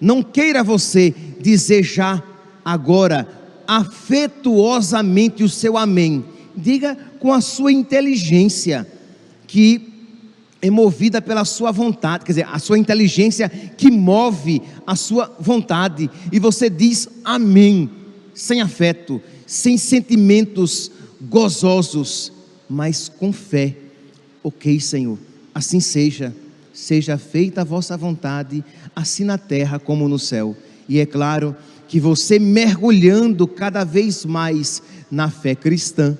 Não 0.00 0.22
queira 0.22 0.64
você 0.64 1.14
desejar 1.38 2.26
agora 2.64 3.28
afetuosamente 3.66 5.44
o 5.44 5.48
seu 5.48 5.76
amém. 5.76 6.24
Diga 6.56 6.96
com 7.20 7.32
a 7.32 7.40
sua 7.40 7.70
inteligência 7.70 8.86
que 9.46 9.92
é 10.60 10.70
movida 10.70 11.20
pela 11.20 11.44
sua 11.44 11.72
vontade, 11.72 12.24
quer 12.24 12.32
dizer, 12.32 12.48
a 12.50 12.58
sua 12.58 12.78
inteligência 12.78 13.48
que 13.48 13.90
move 13.90 14.62
a 14.86 14.94
sua 14.94 15.34
vontade, 15.40 16.08
e 16.30 16.38
você 16.38 16.70
diz 16.70 17.08
amém, 17.24 17.90
sem 18.32 18.60
afeto, 18.60 19.20
sem 19.44 19.76
sentimentos 19.76 20.90
gozosos, 21.20 22.32
mas 22.68 23.08
com 23.08 23.32
fé. 23.32 23.74
Ok, 24.42 24.80
Senhor, 24.80 25.18
assim 25.54 25.78
seja, 25.78 26.34
seja 26.72 27.16
feita 27.16 27.60
a 27.60 27.64
vossa 27.64 27.96
vontade, 27.96 28.64
assim 28.94 29.24
na 29.24 29.38
terra 29.38 29.78
como 29.78 30.08
no 30.08 30.18
céu. 30.18 30.56
E 30.88 30.98
é 30.98 31.06
claro 31.06 31.54
que 31.86 32.00
você 32.00 32.38
mergulhando 32.38 33.46
cada 33.46 33.84
vez 33.84 34.24
mais 34.24 34.82
na 35.10 35.30
fé 35.30 35.54
cristã, 35.54 36.16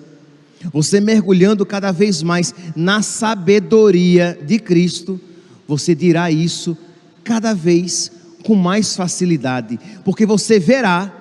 você 0.72 1.00
mergulhando 1.00 1.66
cada 1.66 1.90
vez 1.90 2.22
mais 2.22 2.54
na 2.76 3.02
sabedoria 3.02 4.38
de 4.46 4.58
Cristo, 4.58 5.20
você 5.66 5.94
dirá 5.94 6.30
isso 6.30 6.76
cada 7.24 7.54
vez 7.54 8.12
com 8.44 8.54
mais 8.54 8.94
facilidade, 8.94 9.80
porque 10.04 10.26
você 10.26 10.58
verá 10.58 11.12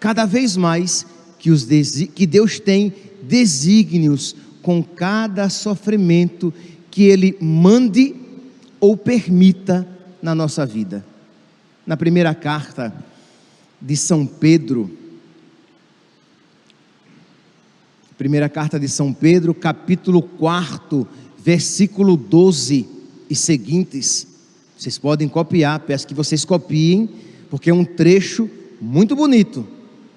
cada 0.00 0.24
vez 0.24 0.56
mais 0.56 1.06
que, 1.38 1.50
os 1.50 1.64
que 2.14 2.26
Deus 2.26 2.58
tem 2.58 2.92
desígnios 3.22 4.34
com 4.62 4.82
cada 4.82 5.48
sofrimento 5.48 6.52
que 6.90 7.04
Ele 7.04 7.36
mande 7.40 8.14
ou 8.78 8.96
permita 8.96 9.86
na 10.22 10.34
nossa 10.34 10.66
vida. 10.66 11.04
Na 11.86 11.96
primeira 11.96 12.34
carta 12.34 12.92
de 13.80 13.96
São 13.96 14.26
Pedro, 14.26 14.90
Primeira 18.20 18.50
carta 18.50 18.78
de 18.78 18.86
São 18.86 19.14
Pedro, 19.14 19.54
capítulo 19.54 20.20
4, 20.20 21.08
versículo 21.42 22.18
12 22.18 22.86
e 23.30 23.34
seguintes. 23.34 24.26
Vocês 24.76 24.98
podem 24.98 25.26
copiar, 25.26 25.80
peço 25.80 26.06
que 26.06 26.12
vocês 26.12 26.44
copiem, 26.44 27.08
porque 27.48 27.70
é 27.70 27.72
um 27.72 27.82
trecho 27.82 28.46
muito 28.78 29.16
bonito, 29.16 29.66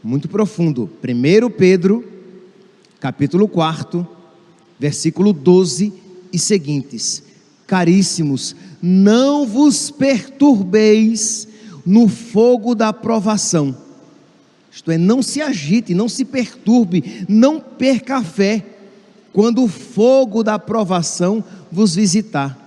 muito 0.04 0.28
profundo. 0.28 0.90
1 1.02 1.50
Pedro, 1.52 2.04
capítulo 3.00 3.48
4, 3.48 4.06
versículo 4.84 5.34
12 5.34 5.94
e 6.32 6.38
seguintes. 6.38 7.24
Caríssimos, 7.66 8.56
não 8.82 9.48
vos 9.48 9.90
perturbeis 9.90 11.48
no 11.86 12.08
fogo 12.08 12.76
da 12.76 12.92
provação 12.92 13.84
isto 14.74 14.90
é, 14.90 14.98
não 14.98 15.22
se 15.22 15.40
agite, 15.40 15.94
não 15.94 16.10
se 16.10 16.26
perturbe, 16.26 17.26
não 17.30 17.60
perca 17.60 18.18
a 18.18 18.24
fé 18.24 18.66
quando 19.32 19.64
o 19.64 19.68
fogo 19.68 20.44
da 20.44 20.58
provação 20.58 21.44
vos 21.72 21.94
visitar. 21.94 22.60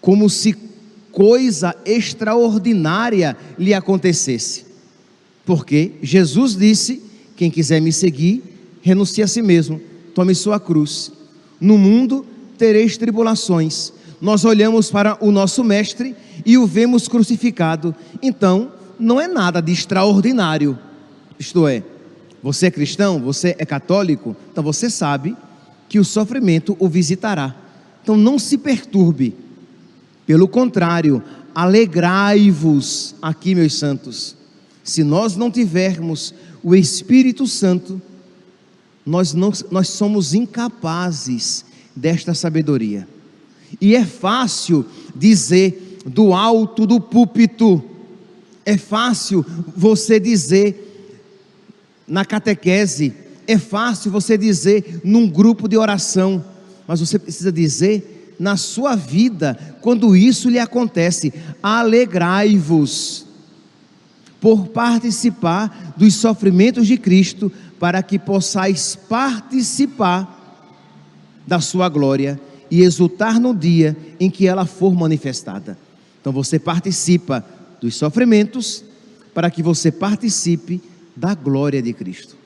Como 0.00 0.30
se 0.30 0.56
coisa 1.12 1.76
extraordinária 1.84 3.36
lhe 3.58 3.74
acontecesse. 3.74 4.64
Porque 5.44 5.92
Jesus 6.02 6.56
disse: 6.56 7.02
quem 7.36 7.50
quiser 7.50 7.80
me 7.80 7.92
seguir, 7.92 8.42
renuncie 8.80 9.22
a 9.22 9.26
si 9.28 9.42
mesmo, 9.42 9.80
tome 10.16 10.34
sua 10.34 10.58
cruz. 10.58 11.12
No 11.60 11.76
mundo 11.76 12.24
tereis 12.56 12.96
tribulações. 12.96 13.92
Nós 14.18 14.46
olhamos 14.46 14.90
para 14.90 15.22
o 15.22 15.30
nosso 15.30 15.62
Mestre 15.62 16.16
e 16.46 16.56
o 16.56 16.66
vemos 16.66 17.06
crucificado. 17.06 17.94
Então, 18.22 18.72
não 18.98 19.20
é 19.20 19.28
nada 19.28 19.60
de 19.60 19.72
extraordinário. 19.72 20.78
Isto 21.38 21.68
é, 21.68 21.82
você 22.42 22.68
é 22.68 22.70
cristão, 22.70 23.20
você 23.20 23.54
é 23.58 23.66
católico, 23.66 24.34
então 24.50 24.64
você 24.64 24.88
sabe 24.88 25.36
que 25.86 25.98
o 25.98 26.04
sofrimento 26.04 26.74
o 26.78 26.88
visitará. 26.88 27.54
Então 28.02 28.16
não 28.16 28.38
se 28.38 28.56
perturbe. 28.56 29.36
Pelo 30.26 30.48
contrário, 30.48 31.22
alegrai-vos 31.54 33.14
aqui, 33.20 33.54
meus 33.54 33.74
santos. 33.74 34.34
Se 34.82 35.04
nós 35.04 35.36
não 35.36 35.50
tivermos 35.50 36.32
o 36.62 36.74
Espírito 36.74 37.46
Santo, 37.46 38.00
nós, 39.06 39.32
não, 39.32 39.52
nós 39.70 39.88
somos 39.88 40.34
incapazes 40.34 41.64
desta 41.94 42.34
sabedoria. 42.34 43.06
E 43.80 43.94
é 43.94 44.04
fácil 44.04 44.84
dizer 45.14 46.00
do 46.04 46.34
alto 46.34 46.86
do 46.86 47.00
púlpito, 47.00 47.82
é 48.64 48.76
fácil 48.76 49.46
você 49.76 50.18
dizer 50.18 50.82
na 52.06 52.24
catequese, 52.24 53.14
é 53.46 53.58
fácil 53.58 54.10
você 54.10 54.36
dizer 54.36 55.00
num 55.04 55.28
grupo 55.28 55.68
de 55.68 55.76
oração, 55.76 56.44
mas 56.86 57.00
você 57.00 57.18
precisa 57.18 57.52
dizer 57.52 58.34
na 58.38 58.56
sua 58.56 58.94
vida, 58.94 59.58
quando 59.80 60.16
isso 60.16 60.50
lhe 60.50 60.58
acontece, 60.58 61.32
alegrai-vos 61.62 63.26
por 64.40 64.68
participar 64.68 65.94
dos 65.96 66.14
sofrimentos 66.14 66.86
de 66.86 66.96
Cristo, 66.98 67.50
para 67.78 68.02
que 68.02 68.18
possais 68.18 68.96
participar 68.96 70.32
da 71.46 71.60
sua 71.60 71.88
glória 71.88 72.40
e 72.70 72.82
exultar 72.82 73.38
no 73.38 73.54
dia 73.54 73.96
em 74.18 74.30
que 74.30 74.46
ela 74.46 74.64
for 74.64 74.94
manifestada. 74.94 75.78
Então 76.20 76.32
você 76.32 76.58
participa 76.58 77.44
dos 77.80 77.94
sofrimentos, 77.94 78.84
para 79.34 79.50
que 79.50 79.62
você 79.62 79.92
participe 79.92 80.80
da 81.14 81.34
glória 81.34 81.82
de 81.82 81.92
Cristo. 81.92 82.36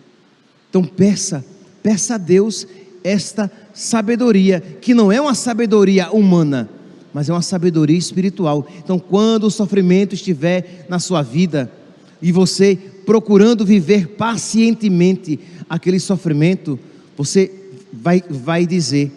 Então 0.68 0.84
peça, 0.84 1.44
peça 1.82 2.16
a 2.16 2.18
Deus 2.18 2.66
esta 3.02 3.50
sabedoria, 3.72 4.60
que 4.60 4.92
não 4.92 5.10
é 5.10 5.20
uma 5.20 5.34
sabedoria 5.34 6.10
humana, 6.10 6.68
mas 7.12 7.28
é 7.28 7.32
uma 7.32 7.42
sabedoria 7.42 7.96
espiritual. 7.96 8.66
Então, 8.78 8.98
quando 8.98 9.44
o 9.44 9.50
sofrimento 9.50 10.14
estiver 10.14 10.86
na 10.88 10.98
sua 10.98 11.22
vida 11.22 11.70
e 12.20 12.30
você 12.30 12.78
procurando 13.06 13.64
viver 13.64 14.08
pacientemente 14.08 15.38
aquele 15.68 16.00
sofrimento, 16.00 16.78
você 17.16 17.50
vai, 17.92 18.22
vai 18.28 18.66
dizer: 18.66 19.12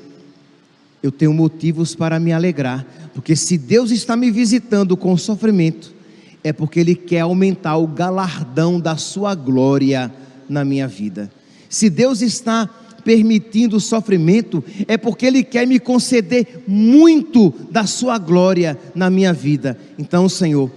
Eu 1.01 1.11
tenho 1.11 1.33
motivos 1.33 1.95
para 1.95 2.19
me 2.19 2.31
alegrar, 2.31 2.85
porque 3.13 3.35
se 3.35 3.57
Deus 3.57 3.91
está 3.91 4.15
me 4.15 4.31
visitando 4.31 4.95
com 4.97 5.17
sofrimento, 5.17 5.93
é 6.43 6.51
porque 6.51 6.79
Ele 6.79 6.95
quer 6.95 7.21
aumentar 7.21 7.77
o 7.77 7.87
galardão 7.87 8.79
da 8.79 8.97
Sua 8.97 9.33
glória 9.33 10.11
na 10.49 10.65
minha 10.65 10.87
vida. 10.87 11.31
Se 11.69 11.89
Deus 11.89 12.21
está 12.21 12.69
permitindo 13.03 13.77
o 13.77 13.81
sofrimento, 13.81 14.63
é 14.87 14.97
porque 14.97 15.25
Ele 15.25 15.43
quer 15.43 15.67
me 15.67 15.79
conceder 15.79 16.63
muito 16.67 17.53
da 17.71 17.85
Sua 17.85 18.17
glória 18.17 18.77
na 18.93 19.09
minha 19.09 19.33
vida. 19.33 19.77
Então, 19.97 20.27
Senhor, 20.27 20.71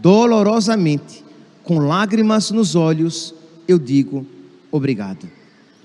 dolorosamente, 0.00 1.24
com 1.70 1.78
lágrimas 1.78 2.50
nos 2.50 2.74
olhos, 2.74 3.32
eu 3.68 3.78
digo 3.78 4.26
obrigado. 4.72 5.30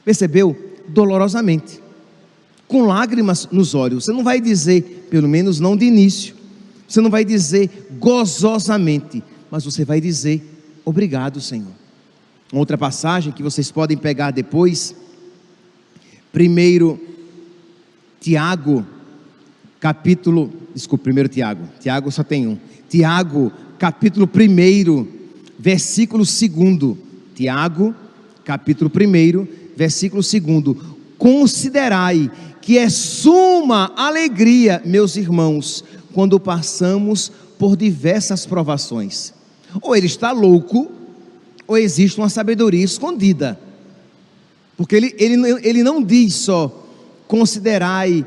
Percebeu? 0.04 0.58
Dolorosamente. 0.88 1.80
com 2.68 2.88
lágrimas 2.88 3.48
nos 3.52 3.76
olhos. 3.76 4.06
Você 4.06 4.12
não 4.12 4.24
vai 4.24 4.42
dizer, 4.42 5.06
pelo 5.12 5.28
menos 5.28 5.60
não 5.60 5.78
de 5.78 5.86
início, 5.86 6.34
você 6.88 7.00
não 7.02 7.12
vai 7.12 7.24
dizer 7.24 7.88
gozosamente, 8.00 9.24
mas 9.52 9.64
você 9.64 9.86
vai 9.86 10.02
dizer 10.02 10.44
obrigado, 10.84 11.40
Senhor. 11.40 11.72
Outra 12.52 12.80
passagem 12.80 13.32
que 13.32 13.44
vocês 13.44 13.72
podem 13.72 13.96
pegar 13.96 14.32
depois, 14.32 14.96
primeiro 16.34 17.00
Tiago, 18.20 18.84
capítulo, 19.80 20.52
desculpa, 20.74 21.04
primeiro 21.04 21.30
Tiago, 21.30 21.70
Tiago 21.80 22.12
só 22.12 22.24
tem 22.24 22.48
um. 22.48 22.58
Tiago, 22.90 23.52
capítulo 23.78 24.28
1, 24.28 25.15
versículo 25.66 26.24
2. 26.24 26.96
Tiago, 27.34 27.96
capítulo 28.44 28.92
1, 28.96 29.48
versículo 29.76 30.22
2. 30.22 30.78
Considerai 31.18 32.30
que 32.62 32.78
é 32.78 32.88
suma 32.88 33.92
alegria, 33.96 34.80
meus 34.86 35.16
irmãos, 35.16 35.84
quando 36.14 36.40
passamos 36.40 37.32
por 37.58 37.76
diversas 37.76 38.46
provações. 38.46 39.34
Ou 39.82 39.96
ele 39.96 40.06
está 40.06 40.32
louco, 40.32 40.92
ou 41.66 41.80
existe 41.80 42.20
uma 42.20 42.30
sabedoria 42.30 42.84
escondida. 42.84 43.60
Porque 44.78 44.96
ele, 44.96 45.16
ele, 45.18 45.36
ele 45.64 45.82
não 45.82 46.04
diz 46.04 46.36
só, 46.36 46.86
considerai 47.28 48.24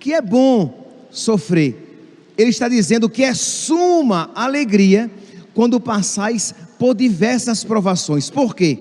que 0.00 0.12
é 0.12 0.20
bom 0.20 1.06
sofrer. 1.12 2.34
Ele 2.36 2.50
está 2.50 2.68
dizendo 2.68 3.08
que 3.08 3.22
é 3.22 3.34
suma 3.34 4.32
alegria 4.34 5.08
quando 5.56 5.80
passais 5.80 6.54
por 6.78 6.94
diversas 6.94 7.64
provações. 7.64 8.28
Por 8.28 8.54
quê? 8.54 8.78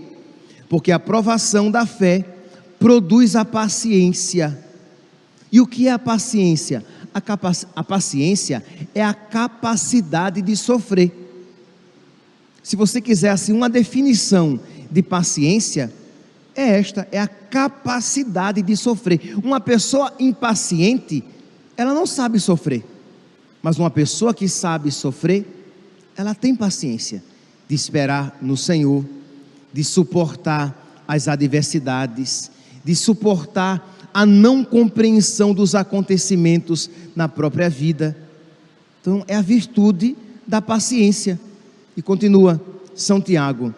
Porque 0.67 0.91
a 0.91 0.99
provação 0.99 1.71
da 1.71 1.85
fé 1.85 2.25
produz 2.77 3.33
a 3.33 3.45
paciência. 3.45 4.59
E 5.49 5.61
o 5.61 5.65
que 5.65 5.87
é 5.87 5.91
a 5.93 5.97
paciência? 5.97 6.83
A, 7.13 7.21
a 7.77 7.81
paciência 7.81 8.61
é 8.93 9.01
a 9.01 9.13
capacidade 9.13 10.41
de 10.41 10.53
sofrer. 10.57 11.13
Se 12.61 12.75
você 12.75 12.99
quiser 12.99 13.33
uma 13.51 13.69
definição 13.69 14.59
de 14.91 15.01
paciência, 15.01 15.93
é 16.53 16.77
esta, 16.77 17.07
é 17.09 17.21
a 17.21 17.27
capacidade 17.27 18.61
de 18.61 18.75
sofrer. 18.75 19.33
Uma 19.41 19.61
pessoa 19.61 20.13
impaciente, 20.19 21.23
ela 21.77 21.93
não 21.93 22.05
sabe 22.05 22.37
sofrer. 22.37 22.83
Mas 23.63 23.79
uma 23.79 23.89
pessoa 23.89 24.33
que 24.33 24.49
sabe 24.49 24.91
sofrer, 24.91 25.54
ela 26.15 26.33
tem 26.33 26.55
paciência 26.55 27.23
de 27.67 27.75
esperar 27.75 28.37
no 28.41 28.55
Senhor, 28.55 29.05
de 29.73 29.83
suportar 29.83 31.03
as 31.07 31.27
adversidades, 31.27 32.51
de 32.83 32.95
suportar 32.95 34.09
a 34.13 34.25
não 34.25 34.63
compreensão 34.63 35.53
dos 35.53 35.75
acontecimentos 35.75 36.89
na 37.15 37.27
própria 37.27 37.69
vida. 37.69 38.15
Então, 39.01 39.23
é 39.27 39.35
a 39.35 39.41
virtude 39.41 40.15
da 40.47 40.61
paciência. 40.61 41.39
E 41.97 42.01
continua 42.01 42.61
São 42.95 43.19
Tiago 43.19 43.73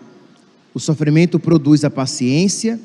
o 0.78 0.80
sofrimento 0.80 1.40
produz 1.40 1.84
a 1.84 1.90
paciência, 1.90 2.80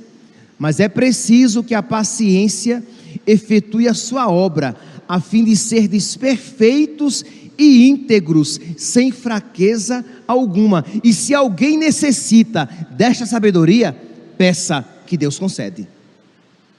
mas 0.58 0.80
é 0.80 0.88
preciso 0.88 1.62
que 1.62 1.74
a 1.74 1.82
paciência 1.82 2.82
efetue 3.26 3.86
a 3.86 3.92
sua 3.92 4.30
obra, 4.30 4.74
a 5.12 5.20
fim 5.20 5.44
de 5.44 5.54
ser 5.54 5.90
perfeitos 6.18 7.22
e 7.58 7.86
íntegros, 7.86 8.58
sem 8.78 9.12
fraqueza 9.12 10.02
alguma. 10.26 10.86
E 11.04 11.12
se 11.12 11.34
alguém 11.34 11.76
necessita 11.76 12.66
desta 12.92 13.26
sabedoria, 13.26 13.94
peça 14.38 14.82
que 15.06 15.18
Deus 15.18 15.38
concede. 15.38 15.86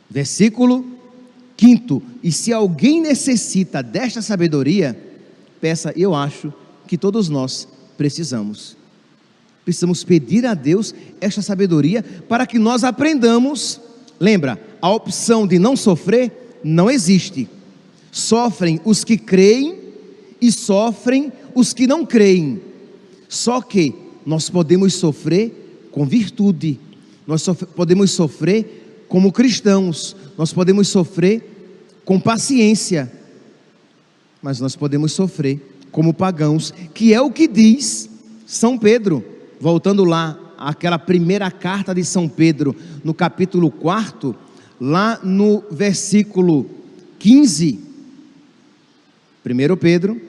Versículo 0.09 0.83
5: 1.55 2.01
E 2.23 2.31
se 2.31 2.51
alguém 2.51 3.01
necessita 3.01 3.83
desta 3.83 4.19
sabedoria, 4.19 4.99
peça, 5.61 5.93
eu 5.95 6.15
acho 6.15 6.51
que 6.87 6.97
todos 6.97 7.29
nós 7.29 7.67
precisamos. 7.95 8.75
Precisamos 9.63 10.03
pedir 10.03 10.43
a 10.47 10.55
Deus 10.55 10.91
esta 11.21 11.43
sabedoria 11.43 12.03
para 12.27 12.47
que 12.47 12.57
nós 12.57 12.83
aprendamos. 12.83 13.79
Lembra, 14.19 14.59
a 14.81 14.89
opção 14.89 15.45
de 15.45 15.59
não 15.59 15.77
sofrer 15.77 16.59
não 16.63 16.89
existe. 16.89 17.47
Sofrem 18.13 18.79
os 18.85 19.03
que 19.03 19.17
creem 19.17 19.79
e 20.39 20.51
sofrem 20.51 21.33
os 21.55 21.73
que 21.73 21.87
não 21.87 22.05
creem. 22.05 22.61
Só 23.27 23.59
que 23.59 23.95
nós 24.23 24.51
podemos 24.51 24.93
sofrer 24.93 25.89
com 25.91 26.05
virtude, 26.05 26.79
nós 27.25 27.43
podemos 27.75 28.11
sofrer 28.11 29.05
como 29.09 29.31
cristãos, 29.31 30.15
nós 30.37 30.53
podemos 30.53 30.87
sofrer 30.89 31.43
com 32.05 32.19
paciência, 32.19 33.11
mas 34.43 34.59
nós 34.59 34.75
podemos 34.75 35.11
sofrer 35.11 35.59
como 35.91 36.13
pagãos, 36.13 36.71
que 36.93 37.15
é 37.15 37.21
o 37.21 37.31
que 37.31 37.47
diz 37.47 38.07
São 38.45 38.77
Pedro 38.77 39.25
voltando 39.59 40.03
lá 40.03 40.37
àquela 40.57 40.99
primeira 40.99 41.49
carta 41.49 41.95
de 41.95 42.03
São 42.03 42.29
Pedro, 42.29 42.75
no 43.03 43.11
capítulo 43.11 43.71
4, 43.71 44.35
lá 44.79 45.19
no 45.23 45.63
versículo 45.71 46.69
15. 47.17 47.79
1 49.45 49.75
Pedro, 49.75 50.21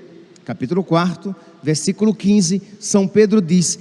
capítulo 0.45 0.83
4, 0.83 1.35
versículo 1.63 2.13
15, 2.13 2.61
São 2.81 3.07
Pedro 3.07 3.41
diz: 3.41 3.79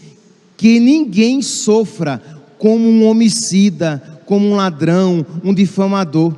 Que 0.55 0.79
ninguém 0.79 1.41
sofra 1.41 2.21
como 2.59 2.87
um 2.87 3.07
homicida, 3.07 4.21
como 4.25 4.47
um 4.47 4.55
ladrão, 4.55 5.25
um 5.43 5.53
difamador. 5.53 6.37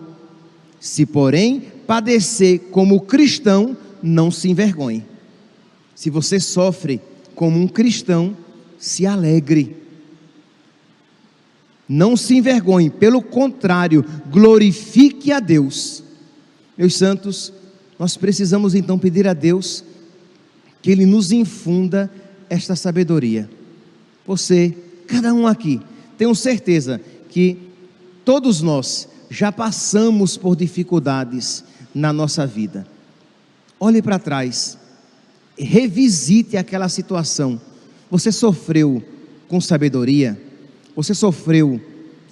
Se, 0.80 1.06
porém, 1.06 1.62
padecer 1.86 2.60
como 2.72 3.02
cristão, 3.02 3.76
não 4.02 4.32
se 4.32 4.50
envergonhe. 4.50 5.04
Se 5.94 6.10
você 6.10 6.40
sofre 6.40 7.02
como 7.36 7.60
um 7.60 7.68
cristão, 7.68 8.36
se 8.78 9.06
alegre. 9.06 9.76
Não 11.88 12.16
se 12.16 12.36
envergonhe, 12.36 12.90
pelo 12.90 13.22
contrário, 13.22 14.06
glorifique 14.32 15.32
a 15.32 15.40
Deus. 15.40 16.04
Meus 16.78 16.96
santos, 16.96 17.54
nós 17.98 18.18
precisamos 18.18 18.76
então 18.76 19.00
pedir 19.00 19.28
a 19.28 19.34
Deus 19.34 19.84
que 20.82 20.92
Ele 20.92 21.06
nos 21.06 21.32
infunda 21.32 22.12
esta 22.50 22.76
sabedoria. 22.76 23.50
Você, 24.26 24.76
cada 25.08 25.34
um 25.34 25.48
aqui, 25.48 25.82
tenho 26.18 26.34
certeza 26.36 27.02
que 27.30 27.58
todos 28.24 28.62
nós 28.62 29.08
já 29.30 29.52
passamos 29.52 30.38
por 30.38 30.56
dificuldades 30.56 31.64
na 31.94 32.12
nossa 32.12 32.46
vida. 32.46 32.86
Olhe 33.80 34.02
para 34.02 34.20
trás, 34.20 34.78
revisite 35.58 36.58
aquela 36.58 36.90
situação 36.90 37.60
você 38.10 38.32
sofreu 38.32 39.04
com 39.48 39.60
sabedoria? 39.60 40.40
Você 40.96 41.14
sofreu 41.14 41.82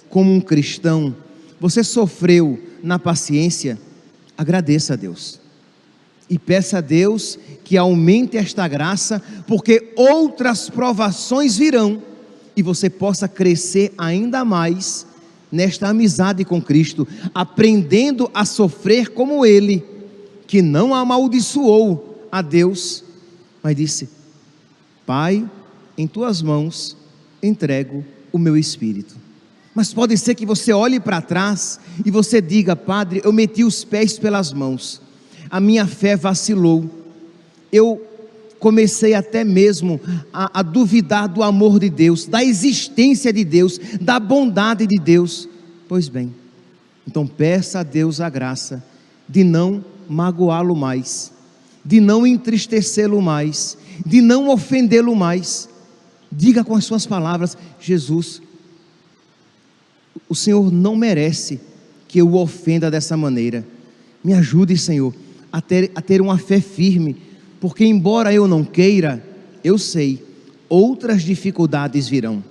como 0.08 0.32
um 0.32 0.40
cristão? 0.40 1.14
Você 1.60 1.82
sofreu 1.82 2.58
na 2.82 2.98
paciência? 2.98 3.78
Agradeça 4.36 4.94
a 4.94 4.96
Deus. 4.96 5.40
E 6.28 6.38
peça 6.38 6.78
a 6.78 6.80
Deus 6.80 7.38
que 7.62 7.76
aumente 7.76 8.36
esta 8.36 8.66
graça, 8.66 9.22
porque 9.46 9.92
outras 9.96 10.70
provações 10.70 11.56
virão 11.56 12.02
e 12.56 12.62
você 12.62 12.88
possa 12.88 13.28
crescer 13.28 13.92
ainda 13.98 14.44
mais 14.44 15.06
nesta 15.50 15.88
amizade 15.88 16.44
com 16.44 16.60
Cristo, 16.60 17.06
aprendendo 17.34 18.30
a 18.34 18.44
sofrer 18.44 19.10
como 19.10 19.44
Ele, 19.46 19.84
que 20.46 20.60
não 20.60 20.94
amaldiçoou 20.94 22.26
a 22.30 22.42
Deus, 22.42 23.04
mas 23.62 23.76
disse: 23.76 24.08
Pai, 25.06 25.48
em 25.96 26.06
tuas 26.06 26.42
mãos 26.42 26.96
entrego 27.42 28.04
o 28.32 28.38
meu 28.38 28.56
espírito. 28.56 29.16
Mas 29.74 29.92
pode 29.92 30.16
ser 30.18 30.34
que 30.34 30.46
você 30.46 30.72
olhe 30.72 30.98
para 31.00 31.20
trás 31.20 31.78
e 32.04 32.10
você 32.10 32.40
diga: 32.40 32.74
Padre, 32.74 33.20
eu 33.24 33.32
meti 33.32 33.64
os 33.64 33.84
pés 33.84 34.18
pelas 34.18 34.52
mãos, 34.52 35.00
a 35.50 35.60
minha 35.60 35.86
fé 35.86 36.16
vacilou, 36.16 36.88
eu 37.72 38.00
comecei 38.58 39.14
até 39.14 39.44
mesmo 39.44 40.00
a, 40.32 40.60
a, 40.60 40.62
duvidar 40.62 41.28
do 41.28 41.42
amor 41.42 41.78
de 41.78 41.90
Deus, 41.90 42.26
da 42.26 42.42
existência 42.42 43.32
de 43.32 43.44
Deus, 43.44 43.78
da 44.00 44.18
bondade 44.18 44.86
de 44.86 44.98
Deus. 44.98 45.48
Pois 45.88 46.08
bem, 46.08 46.34
então 47.06 47.26
peça 47.26 47.80
a 47.80 47.82
Deus 47.82 48.20
a 48.20 48.30
graça 48.30 48.82
de 49.28 49.44
não 49.44 49.84
magoá-lo 50.08 50.74
mais, 50.74 51.32
de 51.84 52.00
não 52.00 52.26
entristecê-lo 52.26 53.20
mais, 53.20 53.76
de 54.04 54.20
não 54.20 54.48
ofendê-lo 54.48 55.14
mais 55.14 55.68
Diga 56.36 56.64
com 56.64 56.74
as 56.74 56.84
suas 56.84 57.06
palavras: 57.06 57.56
Jesus, 57.80 58.42
o 60.28 60.34
Senhor 60.34 60.72
não 60.72 60.96
merece 60.96 61.60
que 62.08 62.20
eu 62.20 62.28
o 62.28 62.36
ofenda 62.36 62.90
dessa 62.90 63.16
maneira. 63.16 63.64
Me 64.22 64.32
ajude, 64.32 64.76
Senhor, 64.76 65.14
a 65.54 65.60
ter, 65.60 65.92
a 65.94 66.02
ter 66.02 66.20
uma 66.20 66.36
fé 66.36 66.60
firme, 66.60 67.14
porque, 67.60 67.84
embora 67.84 68.34
eu 68.34 68.48
não 68.48 68.64
queira, 68.64 69.24
eu 69.62 69.78
sei, 69.78 70.20
outras 70.68 71.22
dificuldades 71.22 72.08
virão. 72.08 72.42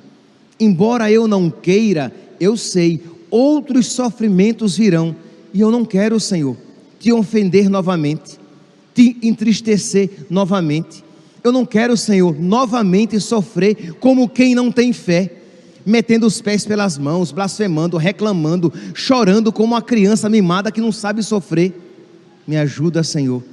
Embora 0.57 1.11
eu 1.11 1.27
não 1.27 1.49
queira, 1.49 2.13
eu 2.39 2.55
sei, 2.55 3.03
outros 3.29 3.87
sofrimentos 3.87 4.77
virão. 4.77 5.13
E 5.53 5.59
eu 5.59 5.69
não 5.69 5.83
quero, 5.83 6.17
Senhor, 6.17 6.55
te 6.97 7.11
ofender 7.11 7.69
novamente, 7.69 8.39
te 8.95 9.17
entristecer 9.21 10.09
novamente. 10.29 11.03
Eu 11.43 11.51
não 11.51 11.65
quero, 11.65 11.97
Senhor, 11.97 12.33
novamente 12.39 13.19
sofrer 13.19 13.95
como 13.95 14.29
quem 14.29 14.55
não 14.55 14.71
tem 14.71 14.93
fé, 14.93 15.29
metendo 15.85 16.25
os 16.25 16.41
pés 16.41 16.65
pelas 16.65 16.97
mãos, 16.97 17.33
blasfemando, 17.33 17.97
reclamando, 17.97 18.71
chorando 18.93 19.51
como 19.51 19.73
uma 19.73 19.81
criança 19.81 20.29
mimada 20.29 20.71
que 20.71 20.79
não 20.79 20.93
sabe 20.93 21.21
sofrer. 21.21 21.83
Me 22.47 22.57
ajuda, 22.57 23.03
Senhor. 23.03 23.43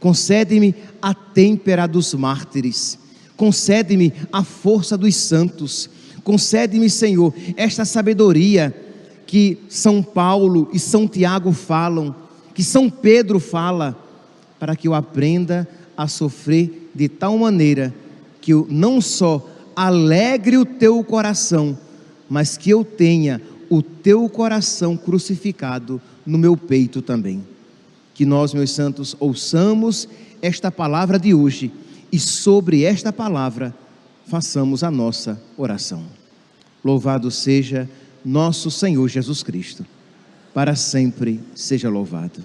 Concede-me 0.00 0.74
a 1.00 1.14
têmpera 1.14 1.86
dos 1.86 2.12
mártires. 2.14 2.98
Concede-me 3.36 4.12
a 4.32 4.42
força 4.42 4.96
dos 4.96 5.14
santos. 5.14 5.88
Concede-me, 6.24 6.90
Senhor, 6.90 7.32
esta 7.56 7.84
sabedoria 7.84 8.74
que 9.26 9.58
São 9.68 10.02
Paulo 10.02 10.68
e 10.72 10.78
São 10.78 11.08
Tiago 11.08 11.52
falam, 11.52 12.14
que 12.54 12.62
São 12.62 12.90
Pedro 12.90 13.40
fala, 13.40 13.96
para 14.58 14.76
que 14.76 14.86
eu 14.86 14.94
aprenda 14.94 15.68
a 15.96 16.06
sofrer 16.06 16.90
de 16.94 17.08
tal 17.08 17.38
maneira 17.38 17.94
que 18.40 18.52
eu 18.52 18.66
não 18.68 19.00
só 19.00 19.48
alegre 19.74 20.58
o 20.58 20.64
teu 20.64 21.02
coração, 21.02 21.78
mas 22.28 22.56
que 22.56 22.70
eu 22.70 22.84
tenha 22.84 23.40
o 23.70 23.80
teu 23.80 24.28
coração 24.28 24.96
crucificado 24.96 26.00
no 26.26 26.36
meu 26.36 26.56
peito 26.56 27.00
também. 27.00 27.51
Que 28.14 28.26
nós, 28.26 28.52
meus 28.52 28.70
santos, 28.70 29.16
ouçamos 29.18 30.08
esta 30.40 30.70
palavra 30.70 31.18
de 31.18 31.32
hoje 31.34 31.72
e 32.10 32.18
sobre 32.18 32.84
esta 32.84 33.12
palavra 33.12 33.74
façamos 34.26 34.82
a 34.82 34.90
nossa 34.90 35.40
oração. 35.56 36.04
Louvado 36.84 37.30
seja 37.30 37.88
nosso 38.24 38.70
Senhor 38.70 39.08
Jesus 39.08 39.42
Cristo. 39.42 39.86
Para 40.52 40.76
sempre 40.76 41.40
seja 41.54 41.88
louvado. 41.88 42.42